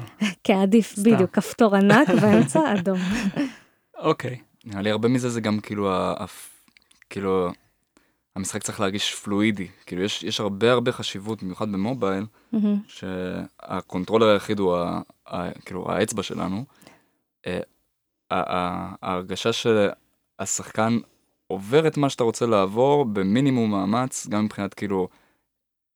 [0.43, 1.11] כן, עדיף, סתם.
[1.11, 2.99] בדיוק, כפתור ענק באמצע אדום.
[3.97, 4.37] אוקיי.
[4.65, 5.91] נראה לי הרבה מזה זה גם כאילו,
[7.15, 7.51] כאילו,
[8.35, 9.67] המשחק צריך להרגיש fluidי.
[9.85, 12.57] כאילו, יש, יש הרבה הרבה חשיבות, במיוחד ב mobile, mm-hmm.
[12.87, 16.65] שה controller היחיד הוא ה, ה, כאילו האצבע שלנו.
[17.47, 17.59] אה,
[19.01, 20.97] ההרגשה שהשחקן
[21.47, 25.07] עובר את מה שאתה רוצה לעבור במינימום מאמץ, גם מבחינת כאילו,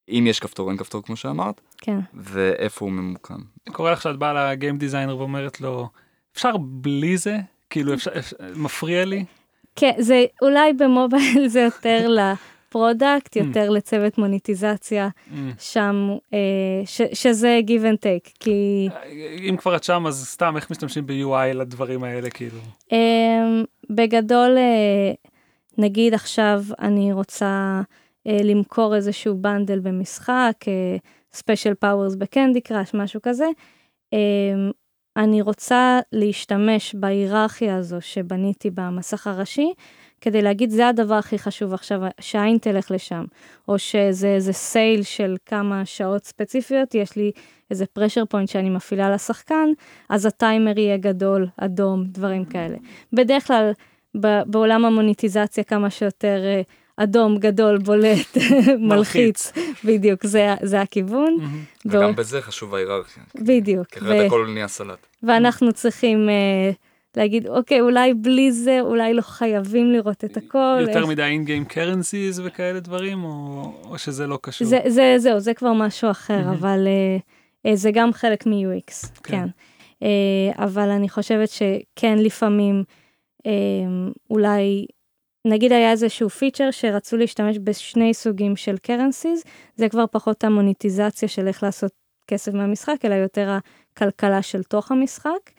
[0.08, 1.98] אם יש כפתור, אין כפתור כמו שאמרת, כן.
[2.14, 3.40] ואיפה הוא ממוקם.
[3.72, 5.88] קורה לך שאת באה ל game designer ואומרת לו,
[6.32, 7.38] אפשר בלי זה?
[7.70, 9.24] כאילו, אפשר, אפשר, מפריע לי?
[9.76, 13.40] כן, זה אולי במובייל זה יותר ל product, mm.
[13.40, 15.34] יותר לצוות מוניטיזציה, mm.
[15.58, 16.38] שם, אה,
[16.84, 18.88] ש, שזה give and take, כי...
[19.48, 22.58] אם כבר את שם, אז סתם, איך משתמשים ב-UI לדברים האלה, כאילו?
[22.92, 25.12] אה, בגדול, אה,
[25.78, 27.80] נגיד עכשיו אני רוצה
[28.26, 30.54] אה, למכור איזשהו bundle במשחק,
[31.32, 33.46] special powers ב Candy Crush, משהו כזה.
[35.16, 39.72] אני רוצה להשתמש בהיררכיה הזו שבניתי במסך הראשי,
[40.20, 43.24] כדי להגיד זה הדבר הכי חשוב עכשיו, שהעין תלך לשם,
[43.68, 47.32] או שזה איזה סייל של כמה שעות ספציפיות, יש לי
[47.70, 49.68] איזה פרשר פוינט שאני מפעילה לשחקן,
[50.08, 52.76] אז הטיימר יהיה גדול, אדום, דברים כאלה.
[53.12, 53.70] בדרך כלל
[54.46, 56.62] בעולם המוניטיזציה כמה שיותר אה,
[57.02, 58.36] אדום, גדול, בולט,
[58.78, 59.52] מלחיץ,
[59.84, 61.36] בדיוק, זה, זה הכיוון.
[61.86, 62.14] וגם.
[62.16, 63.22] בזה חשוב ההיררכיה.
[63.34, 63.86] בדיוק.
[63.86, 64.26] כי אחרת ו...
[64.26, 65.06] הכל נהיה סלט.
[65.22, 66.76] ואנחנו צריכים uh,
[67.16, 70.78] להגיד, אוקיי, אולי בלי זה, אולי לא חייבים לראות את הכל.
[70.80, 71.08] יותר איך...
[71.08, 74.66] מדי in-game currencies וכאלה דברים, או, או שזה לא קשור?
[74.66, 76.58] זה, זה, זהו, זה כבר משהו אחר, mm-hmm.
[76.58, 79.22] אבל uh, uh, זה גם חלק מ-UX, כן.
[79.22, 79.46] כן.
[80.04, 82.84] Uh, אבל אני חושבת שכן, לפעמים,
[83.46, 84.86] אמ, אולי,
[85.46, 89.42] נגיד היה איזשהו פיצ'ר שרצו להשתמש בשני סוגים של currencies,
[89.76, 91.92] זה כבר פחות המוניטיזציה של איך לעשות
[92.26, 93.58] כסף מהמשחק, אלא יותר
[93.94, 95.50] הכלכלה של תוך המשחק.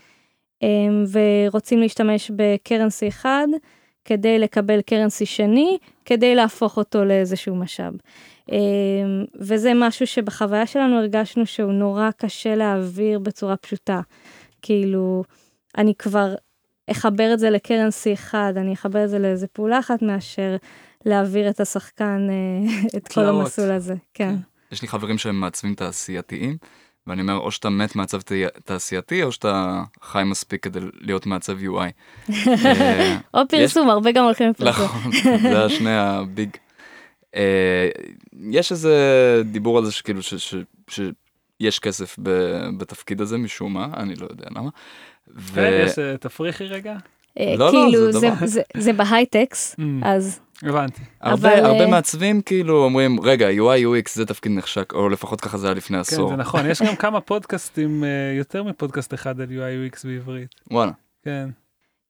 [0.61, 3.47] אמ, ורוצים להשתמש ב currency אחד
[4.05, 7.93] כדי לקבל קרנסי שני, כדי להפוך אותו לאיזשהו משאב.
[8.51, 8.57] אמ,
[9.35, 14.01] וזה משהו שבחוויה שלנו הרגשנו שהוא נורא קשה להעביר בצורה פשוטה.
[14.61, 15.23] כאילו,
[15.77, 16.35] אני כבר
[16.91, 20.56] אחבר את זה לקרנסי אחד, אני אחבר את זה לאיזה פעולה אחת מאשר
[21.06, 24.36] להעביר את השחקן, אה, את כל המסלול הזה, כן.
[24.71, 26.58] יש לי חברים שהם מעצבים תעשייתיים,
[27.08, 28.19] ואני אומר, או שאתה מת מעצב
[28.65, 31.91] תעשייתי, או שאתה חי מספיק כדי להיות מעצב UI.
[32.65, 34.86] אה, או פרסום, הרבה גם הולכים לפרסום.
[34.86, 36.49] נכון, זה השני הביג.
[37.36, 37.89] אה,
[38.51, 38.95] יש איזה
[39.45, 40.21] דיבור על זה שכאילו,
[40.88, 42.15] שיש כסף
[42.77, 44.69] בתפקיד הזה משום מה, אני לא יודע למה.
[45.35, 45.85] ו...
[46.19, 46.95] תפריכי רגע.
[47.39, 49.83] אה, לא, לא, כאילו, זה, זה, זה בהייטקס, mm.
[50.03, 50.39] אז...
[50.63, 51.01] הבנתי.
[51.21, 51.65] הרבה, אבל...
[51.65, 55.67] הרבה אה, מעצבים כאילו אומרים, רגע, UI, UX זה תפקיד נחשק, או לפחות ככה זה
[55.67, 56.29] היה לפני עשור.
[56.29, 60.55] כן, זה נכון, יש גם כמה פודקאסטים, אה, יותר מפודקאסט אחד על UI, UX בעברית.
[60.71, 60.91] וואלה.
[61.23, 61.49] כן.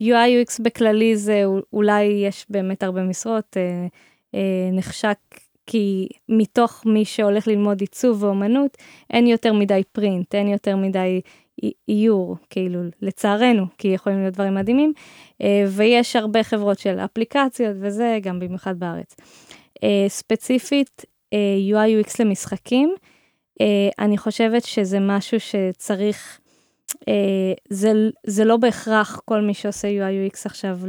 [0.03, 3.87] UI, UX בכללי זה אולי יש באמת הרבה משרות, אה,
[4.35, 5.17] אה, נחשק
[5.65, 8.77] כי מתוך מי שהולך ללמוד עיצוב ואומנות,
[9.09, 11.21] אין יותר מדי פרינט, אין יותר מדי
[11.89, 14.93] איור, כאילו, לצערנו, כי יכולים להיות דברים מדהימים,
[15.41, 19.15] אה, ויש הרבה חברות של אפליקציות וזה, גם במיוחד בארץ.
[19.83, 21.37] אה, ספציפית, אה,
[21.71, 22.95] UI UX למשחקים,
[23.99, 26.39] אני חושבת שזה משהו שצריך,
[27.69, 27.91] זה,
[28.27, 30.79] זה לא בהכרח כל מי שעושה UI UX עכשיו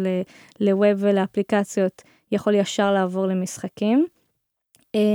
[0.61, 4.07] לווב ולאפליקציות יכול ישר לעבור למשחקים.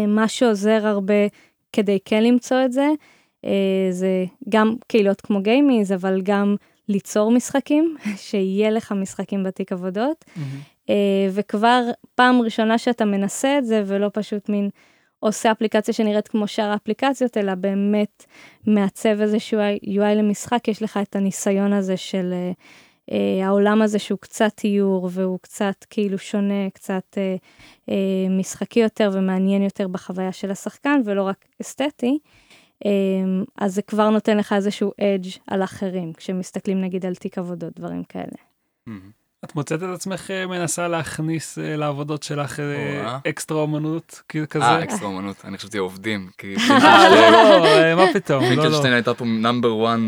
[0.07, 1.27] מה שעוזר הרבה
[1.73, 2.87] כדי כן למצוא את זה,
[3.91, 6.55] זה גם קהילות כמו גיימיז, אבל גם
[6.89, 7.95] ליצור משחקים,
[8.27, 10.25] שיהיה לך משחקים בתיק עבודות.
[10.27, 10.91] Mm-hmm.
[11.31, 11.83] וכבר
[12.15, 14.69] פעם ראשונה שאתה מנסה את זה, ולא פשוט מין
[15.19, 18.25] עושה אפליקציה שנראית כמו שאר האפליקציות, אלא באמת
[18.67, 22.33] מעצב איזשהו UI למשחק, יש לך את הניסיון הזה של
[23.11, 27.35] אה, העולם הזה שהוא קצת איור והוא קצת כאילו שונה, קצת אה,
[27.89, 32.46] אה, משחקי יותר ומעניין יותר בחוויה של השחקן ולא רק אסתטי, אה,
[33.57, 38.03] אז זה כבר נותן לך איזשהו אדג' על אחרים, כשמסתכלים נגיד על תיק עבודות, דברים
[38.03, 38.37] כאלה.
[39.45, 44.65] את מוצאת את עצמך אה, מנסה להכניס אה, לעבודות שלך אה, אקסטרה אומנות כזה?
[44.65, 46.29] אה, אקסטרה אומנות, אני חשבתי עובדים.
[46.71, 48.55] אה, לא, לא, מה פתאום, לא, לא.
[48.55, 49.99] פינקלשטיין הייתה פה נאמבר 1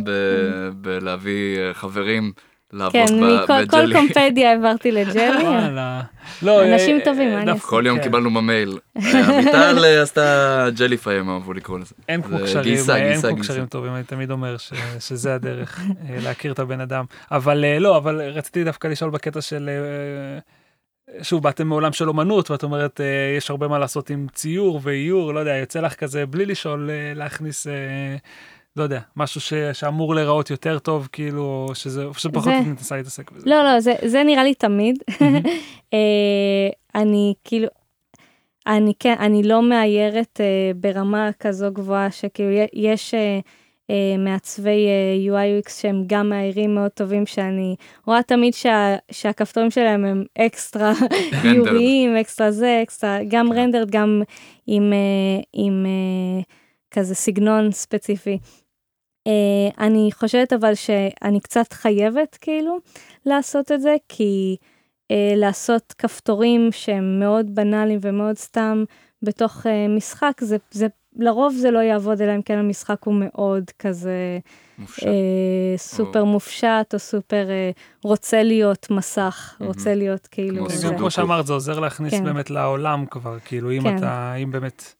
[0.75, 2.32] בלהביא חברים.
[2.73, 3.23] לעבוד כן,
[3.63, 5.43] מכל קומפדיה העברתי לג'לי.
[6.41, 7.67] לא, אנשים אה, טובים, מה אני אעשה?
[7.67, 8.03] כל יום כן.
[8.03, 8.77] קיבלנו במייל.
[8.97, 11.95] אביטל אה, עשתה ג'ליפיי, הם אהבו לקרוא לזה.
[12.08, 14.55] אין כמו קשרים, אין כמו קשרים טובים, אני תמיד אומר
[14.99, 17.05] שזה הדרך אה, להכיר את הבן אדם.
[17.32, 19.69] אבל לא, אבל רציתי דווקא לשאול בקטע של...
[21.21, 23.01] שוב, באתם מעולם של אומנות, ואת אומרת,
[23.38, 27.67] יש הרבה מה לעשות עם ציור ואיור, לא יודע, יוצא לך כזה, בלי לשאול, להכניס
[28.79, 32.61] לא יודע, משהו ש, שאמור להיראות יותר טוב, כאילו, שזה, שפחות זה...
[32.61, 33.49] מתנסה להתעסק בזה.
[33.49, 35.03] לא, לא, זה, זה נראה לי תמיד.
[35.93, 37.67] אה, אני כאילו,
[38.67, 43.47] אני כן, אני לא מאיירת uh, ברמה כזו גבוהה, שכאילו יש uh,
[43.91, 49.71] uh, מעצבי uh, UI UX שהם גם מאיירים מאוד טובים, שאני רואה תמיד שה, שהכפתורים
[49.71, 50.93] שלהם הם אקסטרה
[51.43, 53.99] איוריים, אקסטרה זה, אקסטרה, גם רנדרד, כן.
[53.99, 54.21] גם
[54.67, 56.43] עם, uh, עם uh,
[56.91, 58.37] כזה סגנון ספציפי.
[59.27, 59.32] Uh,
[59.79, 62.77] אני חושבת אבל שאני קצת חייבת כאילו
[63.25, 68.84] לעשות את זה, כי uh, לעשות כפתורים שהם מאוד בנאליים ומאוד סתם
[69.21, 73.63] בתוך uh, משחק, זה, זה לרוב זה לא יעבוד, אלא אם כן המשחק הוא מאוד
[73.79, 74.39] כזה
[74.77, 75.08] מופשט.
[75.08, 76.25] אה, סופר או...
[76.25, 77.71] מופשט, או סופר אה,
[78.03, 79.65] רוצה להיות מסך, mm-hmm.
[79.65, 80.69] רוצה להיות כאילו...
[80.69, 82.23] כמו, כמו שאמרת, זה עוזר להכניס כן.
[82.23, 83.97] באמת לעולם כבר, כאילו אם כן.
[83.97, 84.93] אתה, אם באמת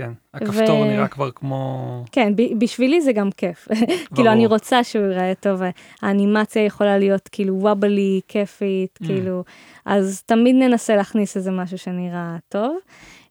[0.00, 0.84] כן, הכפתור ו...
[0.84, 2.04] נראה כבר כמו...
[2.12, 3.68] כן, ב- בשבילי זה גם כיף.
[4.14, 5.60] כאילו, אני רוצה שהוא ייראה טוב,
[6.02, 9.06] האנימציה יכולה להיות כאילו וובלי, כיפית, mm.
[9.06, 9.44] כאילו,
[9.86, 12.76] אז תמיד ננסה להכניס איזה משהו שנראה טוב.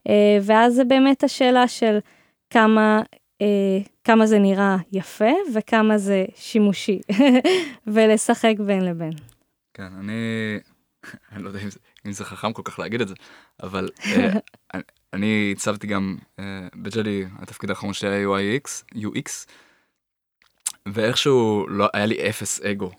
[0.07, 1.97] Uh, ואז זה באמת השאלה של
[2.49, 3.01] כמה,
[3.43, 3.45] uh,
[4.03, 6.99] כמה זה נראה יפה וכמה זה שימושי,
[7.93, 9.13] ולשחק בין לבין.
[9.73, 10.13] כן, אני,
[11.31, 13.15] אני לא יודע אם זה, אם זה חכם כל כך להגיד את זה,
[13.63, 14.03] אבל uh,
[14.73, 14.81] אני
[15.51, 16.41] הצבתי גם uh,
[16.75, 19.29] בג'לי, התפקיד האחרון שלי היה UX, UX,
[20.85, 22.91] ואיכשהו לא, היה לי אפס אגו,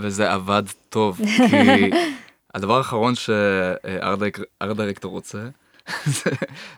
[0.00, 1.90] וזה עבד טוב, כי
[2.54, 4.18] הדבר האחרון שארט
[4.76, 5.48] דירקטור רוצה,
[6.04, 6.30] זה,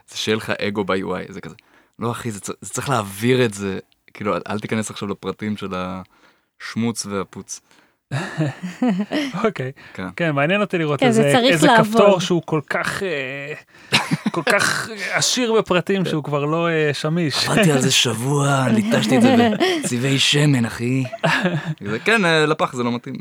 [0.07, 1.55] זה שיהיה לך אגו ב-UI, זה כזה,
[1.99, 3.79] לא אחי, זה, זה צריך להעביר את זה,
[4.13, 7.61] כאילו, אל תיכנס עכשיו לפרטים של השמוץ והפוץ.
[9.43, 10.07] אוקיי, כן.
[10.15, 13.53] כן, מעניין אותי לראות כן, איזה כפתור שהוא כל כך, אה,
[14.31, 17.47] כל כך עשיר בפרטים שהוא כבר לא אה, שמיש.
[17.49, 19.35] עבדתי על זה שבוע, ליטשתי את זה
[19.83, 21.03] בצבעי שמן, אחי.
[22.05, 23.15] כן, אה, לפח זה לא מתאים.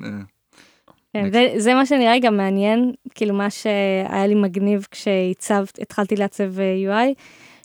[1.13, 6.59] כן, זה מה שנראה לי גם מעניין, כאילו מה שהיה לי מגניב כשהצבת, התחלתי לעצב
[6.59, 7.15] UI,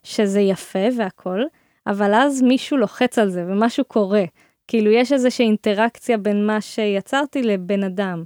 [0.03, 1.41] שזה יפה והכל,
[1.87, 4.23] אבל אז מישהו לוחץ על זה ומשהו קורה.
[4.67, 8.23] כאילו, יש איזושהי אינטראקציה בין מה שיצרתי לבן אדם.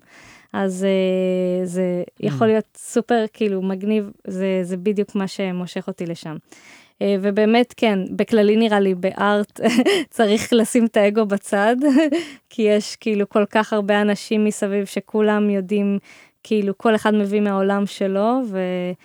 [0.53, 2.49] אז uh, זה יכול mm.
[2.49, 6.35] להיות סופר כאילו מגניב, זה, זה בדיוק מה שמושך אותי לשם.
[6.35, 9.59] Uh, ובאמת כן, בכללי נראה לי בארט
[10.09, 11.75] צריך לשים את האגו בצד,
[12.49, 15.99] כי יש כאילו כל כך הרבה אנשים מסביב שכולם יודעים,
[16.43, 18.95] כאילו כל אחד מביא מהעולם שלו, וזה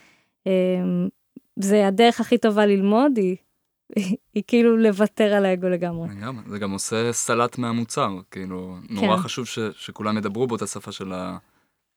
[1.81, 3.37] אה, הדרך הכי טובה ללמוד, היא
[4.35, 6.09] היא כאילו לוותר על האגו לגמרי.
[6.09, 9.23] לגמרי, זה גם עושה סלט מהמוצר, כאילו, נורא כן.
[9.23, 11.39] חשוב ש, שכולם ידברו באותה שפה של, ה,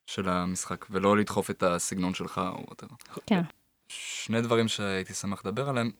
[0.06, 2.86] של המשחק, ולא לדחוף את הסגנון שלך או יותר.
[3.26, 3.42] כן.
[3.88, 5.90] שני דברים שהייתי שמח לדבר עליהם,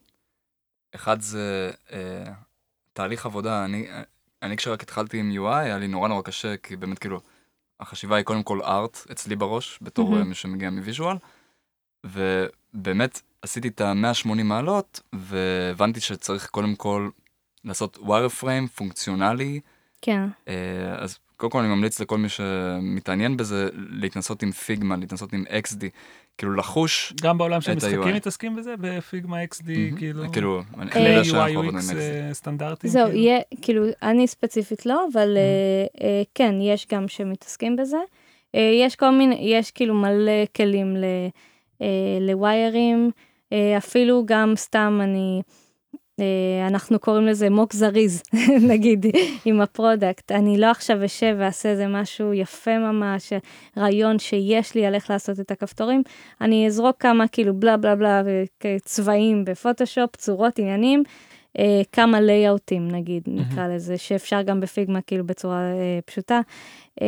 [0.94, 2.33] אחד זה אה,
[2.92, 3.88] תהליך עבודה, אני,
[4.42, 7.20] אני כשרק התחלתי עם UI, היה לי נורא נורא קשה, כי באמת כאילו,
[7.81, 10.24] החשיבה היא קודם כל art אצלי בראש, בתור mm-hmm.
[10.24, 11.16] מי שמגיע מ visual,
[12.74, 17.09] ובאמת, עשיתי את ה-180 מעלות, והבנתי שצריך קודם כל
[17.64, 19.61] לעשות wire frame פונקציונלי.
[20.02, 20.22] כן.
[20.48, 20.54] אה,
[20.98, 25.85] אז קודם כל אני ממליץ לכל מי שמתעניין בזה, להתנסות עם Figma, להתנסות עם XD,
[26.38, 29.66] כאילו לחוש גם בעולם של משחקים מתעסקים בזה, ב Figma XD,
[29.96, 30.33] כאילו...
[30.33, 32.33] כאילו, אני יודע שאנחנו עובדים עם XD.
[32.33, 32.90] סטנדרטים?
[32.90, 33.21] זהו, כאילו?
[33.21, 35.37] יהיה, כאילו, אני ספציפית לא, אבל
[36.00, 37.96] אה, כן, יש גם שמתעסקים בזה.
[38.54, 40.96] אה, יש כל מיני, יש כאילו מלא כלים
[42.20, 43.10] לוויירים.
[43.52, 45.42] אה, אפילו גם סתם אני,
[46.20, 48.22] אה, אנחנו קוראים לזה mock זריז,
[48.70, 49.06] נגיד,
[49.44, 50.33] עם ה product.
[50.33, 53.33] אני לא עכשיו אשב ואעשה איזה משהו יפה ממש,
[53.78, 56.02] רעיון שיש לי על איך לעשות את הכפתורים,
[56.40, 58.22] אני אזרוק כמה כאילו בלה בלה בלה
[58.85, 61.02] צבעים בפוטושופ, צורות, עניינים.
[61.59, 66.40] אה, כמה לייאאוטים נגיד, נקרא לזה, שאפשר גם בפיגמה כאילו בצורה אה, פשוטה.
[67.03, 67.07] אה,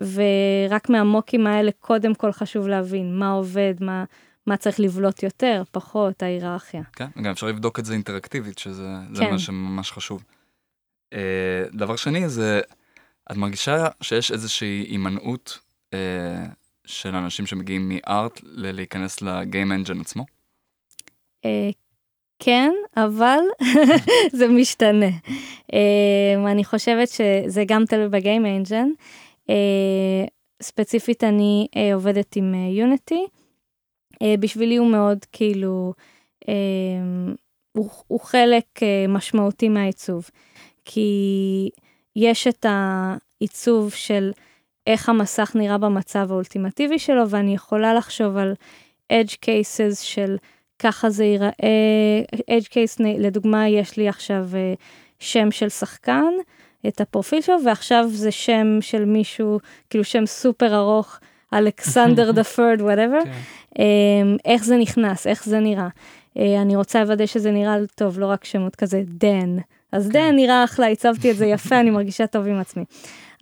[0.00, 4.04] ורק מהמוקים האלה קודם כל חשוב להבין מה עובד, מה,
[4.46, 6.82] מה צריך לבלוט יותר, פחות, ההיררכיה.
[6.92, 9.30] כן, וגם אפשר לבדוק את זה אינטראקטיבית, שזה זה כן.
[9.30, 10.24] מה שממש חשוב.
[11.12, 12.60] אה, דבר שני זה,
[13.30, 15.58] את מרגישה שיש איזושהי הימנעות
[15.94, 16.44] אה,
[16.84, 20.24] של אנשים שמגיעים מארט ל- להיכנס לגיים אנג'ן עצמו?
[21.44, 21.70] אה,
[22.44, 23.38] כן, אבל
[24.38, 25.10] זה משתנה.
[25.72, 28.88] אה, אני חושבת שזה גם תלוי בגיים אנג'ן.
[29.50, 30.24] אה,
[30.62, 33.26] ספציפית אני אה, עובדת עם יוניטי.
[34.40, 35.92] בשבילי הוא מאוד כאילו,
[36.48, 36.54] אה,
[37.72, 40.30] הוא, הוא חלק אה, משמעותי מהעיצוב.
[40.84, 41.70] כי
[42.16, 44.30] יש את העיצוב של
[44.86, 48.54] איך המסך נראה במצב האולטימטיבי שלו, ואני יכולה לחשוב על
[49.12, 50.36] edge cases של
[50.82, 51.50] ככה זה ייראה,
[52.30, 54.74] edge case, לדוגמה, יש לי עכשיו אה,
[55.18, 56.32] שם של שחקן,
[56.88, 59.58] את הפרופיל שלו, ועכשיו זה שם של מישהו,
[59.90, 61.18] כאילו שם סופר ארוך,
[61.54, 63.18] Alexander the Third, whatever,
[64.44, 65.88] איך זה נכנס, איך זה נראה.
[66.38, 69.56] אה, אני רוצה לוודא שזה נראה טוב, לא רק שמות כזה דן.
[69.92, 70.12] אז כן.
[70.12, 72.84] דן נראה אחלה, הצבתי את זה יפה, אני מרגישה טוב עם עצמי.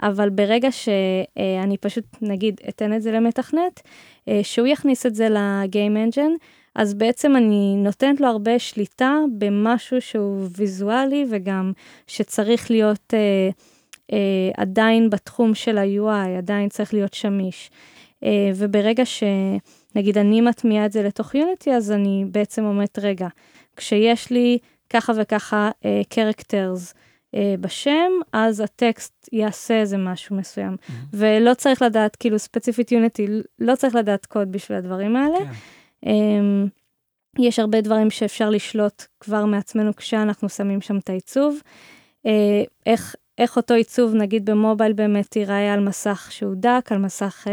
[0.02, 3.80] אבל ברגע שאני פשוט, נגיד, אתן את זה למתכנת,
[4.28, 6.30] אה, שהוא יכניס את זה ל game engine,
[6.74, 11.72] אז בעצם אני נותנת לו הרבה שליטה במשהו שהוא ויזואלי וגם
[12.06, 13.48] שצריך להיות אה,
[14.12, 17.70] אה, עדיין בתחום של ה-UI, עדיין צריך להיות שמיש.
[18.24, 23.28] אה, וברגע שנגיד אני מטמיעה את זה לתוך יוניטי, אז אני בעצם אומרת, רגע,
[23.76, 24.58] כשיש לי
[24.90, 25.70] ככה וככה
[26.08, 26.96] קרקטרס, uh,
[27.36, 30.76] uh, בשם, אז הטקסט יעשה איזה משהו מסוים.
[30.80, 30.92] Mm-hmm.
[31.12, 33.26] ולא צריך לדעת, כאילו ספציפית יוניטי,
[33.58, 35.38] לא צריך לדעת קוד בשביל הדברים האלה.
[35.38, 35.52] כן.
[36.04, 36.68] Um,
[37.38, 41.60] יש הרבה דברים שאפשר לשלוט כבר מעצמנו כשאנחנו שמים שם את העיצוב.
[42.26, 42.30] Uh,
[42.86, 47.50] איך, איך אותו עיצוב, נגיד במובייל באמת ייראה על מסך שהוא דק, על מסך uh,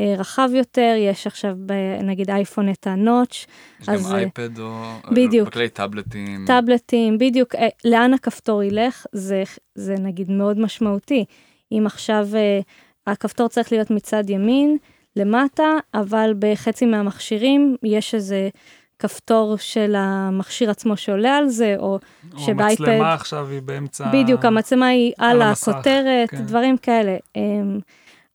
[0.00, 1.72] uh, רחב יותר, יש עכשיו ב,
[2.02, 3.46] נגיד אייפון את הנוטש.
[3.80, 4.82] יש אז, גם אייפד או...
[5.12, 5.48] בדיוק.
[5.48, 6.44] בכלי טאבלטים.
[6.46, 7.54] טאבלטים, בדיוק.
[7.54, 9.42] Uh, לאן הכפתור ילך, זה,
[9.74, 11.24] זה נגיד מאוד משמעותי.
[11.72, 12.64] אם עכשיו uh,
[13.06, 14.76] הכפתור צריך להיות מצד ימין,
[15.16, 18.48] למטה, אבל בחצי מהמכשירים יש איזה
[18.98, 21.98] כפתור של המכשיר עצמו שעולה על זה, או,
[22.34, 22.84] או שבאייפד...
[22.84, 24.08] או המצלמה עכשיו היא באמצע...
[24.12, 26.42] בדיוק, המצלמה היא על, על הכותרת, כן.
[26.42, 27.16] דברים כאלה.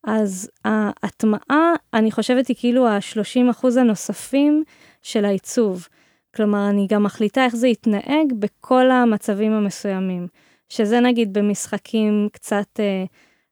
[0.04, 4.64] אז ההטמעה, אני חושבת, היא כאילו ה-30% הנוספים
[5.02, 5.88] של העיצוב.
[6.36, 10.28] כלומר, אני גם מחליטה איך זה יתנהג בכל המצבים המסוימים.
[10.70, 12.80] שזה נגיד במשחקים קצת...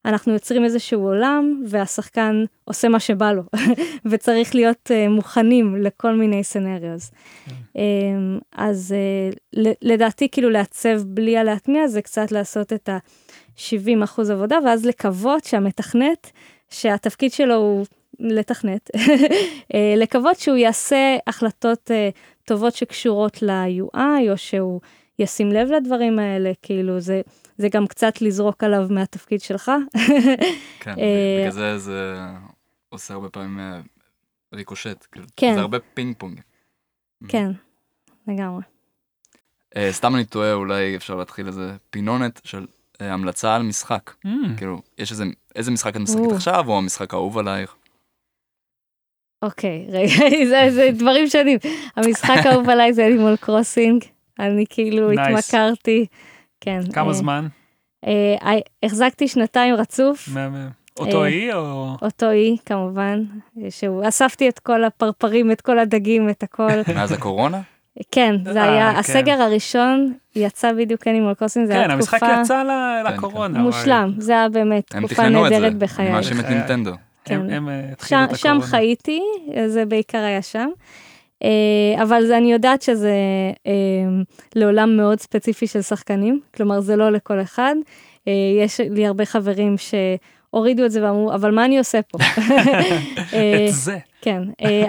[0.05, 3.43] אנחנו יוצרים איזשהו עולם והשחקן עושה מה שבא לו
[4.09, 7.11] וצריך להיות uh, מוכנים לכל מיני סנריוז.
[7.11, 7.49] Mm.
[7.49, 7.79] Um,
[8.51, 14.85] אז uh, לדעתי כאילו לעצב בלי הלהטמיע זה קצת לעשות את ה-70 אחוז עבודה ואז
[14.85, 16.31] לקוות שהמתכנת
[16.69, 17.85] שהתפקיד שלו הוא
[18.19, 18.89] לתכנת
[20.01, 24.81] לקוות שהוא יעשה החלטות uh, טובות שקשורות ל-UI או שהוא
[25.19, 27.21] ישים לב לדברים האלה כאילו זה.
[27.57, 29.71] זה גם קצת לזרוק עליו מהתפקיד שלך.
[30.79, 30.95] כן,
[31.39, 32.23] בגלל זה זה
[32.89, 33.59] עושה הרבה פעמים
[34.53, 35.53] ריקושט, כן.
[35.55, 36.41] זה הרבה פינג פונג.
[37.27, 37.51] כן,
[38.27, 38.61] לגמרי.
[39.89, 42.65] סתם אני תוהה, אולי אפשר להתחיל איזה פינונת של
[42.99, 44.11] המלצה על משחק.
[44.57, 45.25] כאילו, יש איזה,
[45.55, 47.75] איזה משחק את משחקת עכשיו, או המשחק האהוב עלייך?
[49.41, 50.09] אוקיי, רגע,
[50.75, 51.57] זה דברים שונים.
[51.95, 54.03] המשחק האהוב עליי זה Animal Crossing,
[54.39, 56.05] אני כאילו התמכרתי.
[56.65, 56.79] כן.
[56.93, 57.47] כמה זמן?
[58.07, 60.29] אה, החזקתי שנתיים רצוף.
[60.33, 60.69] מהמם.
[60.99, 61.95] אותו אי או?
[62.01, 63.23] אותו אי, כמובן.
[63.69, 66.71] שהוא, אספתי את כל הפרפרים, את כל הדגים, את הכל.
[66.95, 67.61] מאז הקורונה?
[68.11, 72.19] כן, זה היה, הסגר הראשון יצא בדיוק אנימול קרוסינג, זה היה תקופה...
[72.19, 72.63] כן, המשחק יצא
[73.09, 73.59] לקורונה.
[73.59, 76.07] מושלם, זה היה באמת תקופה נהדרת בחיי.
[76.07, 76.91] הם מאשים את נינטנדו.
[77.25, 78.61] הם התחילו את הקורונה.
[78.61, 79.21] שם חייתי,
[79.67, 80.69] זה בעיקר היה שם.
[82.01, 83.13] אבל אני יודעת שזה
[84.55, 87.75] לעולם מאוד ספציפי של שחקנים, כלומר זה לא לכל אחד.
[88.63, 92.17] יש לי הרבה חברים שהורידו את זה ואמרו, אבל מה אני עושה פה?
[93.67, 93.97] את זה.
[94.21, 94.41] כן,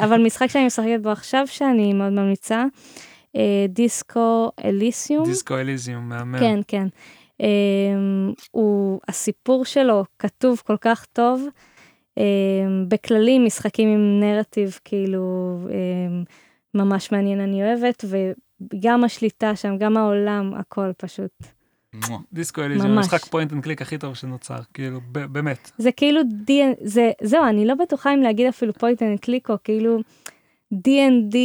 [0.05, 2.65] אבל משחק שאני משחקת בו עכשיו שאני מאוד ממליצה,
[3.69, 5.25] דיסקו אליסיום.
[5.25, 6.39] דיסקו אליסיום, מהמם.
[6.39, 6.87] כן, כן.
[8.51, 11.47] הוא, הסיפור שלו כתוב כל כך טוב.
[12.89, 15.59] בכללי משחקים עם נרטיב כאילו
[16.75, 21.33] ממש מעניין אני אוהבת וגם השליטה שם גם העולם הכל פשוט.
[22.33, 26.21] Disco Elysium זה המשחק point and click הכי טוב שנוצר כאילו באמת זה כאילו
[26.83, 30.01] זה זהו אני לא בטוחה אם להגיד אפילו point and click או כאילו
[30.75, 31.37] D&D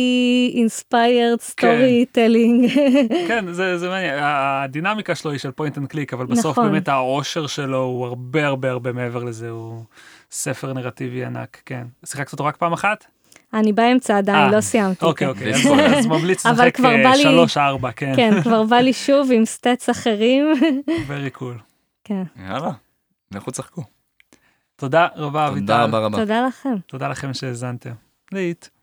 [0.55, 2.69] inspired story telling.
[3.27, 6.71] כן, זה, זה מעניין, הדינמיקה שלו היא של point and click, אבל בסוף נכון.
[6.71, 9.83] באמת העושר שלו הוא הרבה הרבה הרבה מעבר לזה, הוא
[10.31, 11.87] ספר נרטיבי ענק, כן.
[12.05, 13.05] שיחקת אותו רק פעם אחת?
[13.53, 15.05] אני באמצע עדיין, אה, לא סיימתי.
[15.05, 15.27] אוקיי.
[15.27, 15.59] אוקיי, אז.
[15.97, 19.89] אז ממליץ אבל לשחק לי- שלוש ארבע, כן, כן, כבר בא לי שוב עם סטאצ
[19.89, 20.53] אחרים.
[21.09, 21.61] very cool.
[22.03, 22.71] כן, יאללה,
[23.31, 23.83] לכו תשחקו.
[24.75, 25.61] תודה רבה, אביטל.
[25.65, 26.17] תודה רבה רבה.
[26.17, 26.75] תודה לכם.
[26.87, 27.91] תודה לכם שהאזנתם.
[28.31, 28.80] להתראות.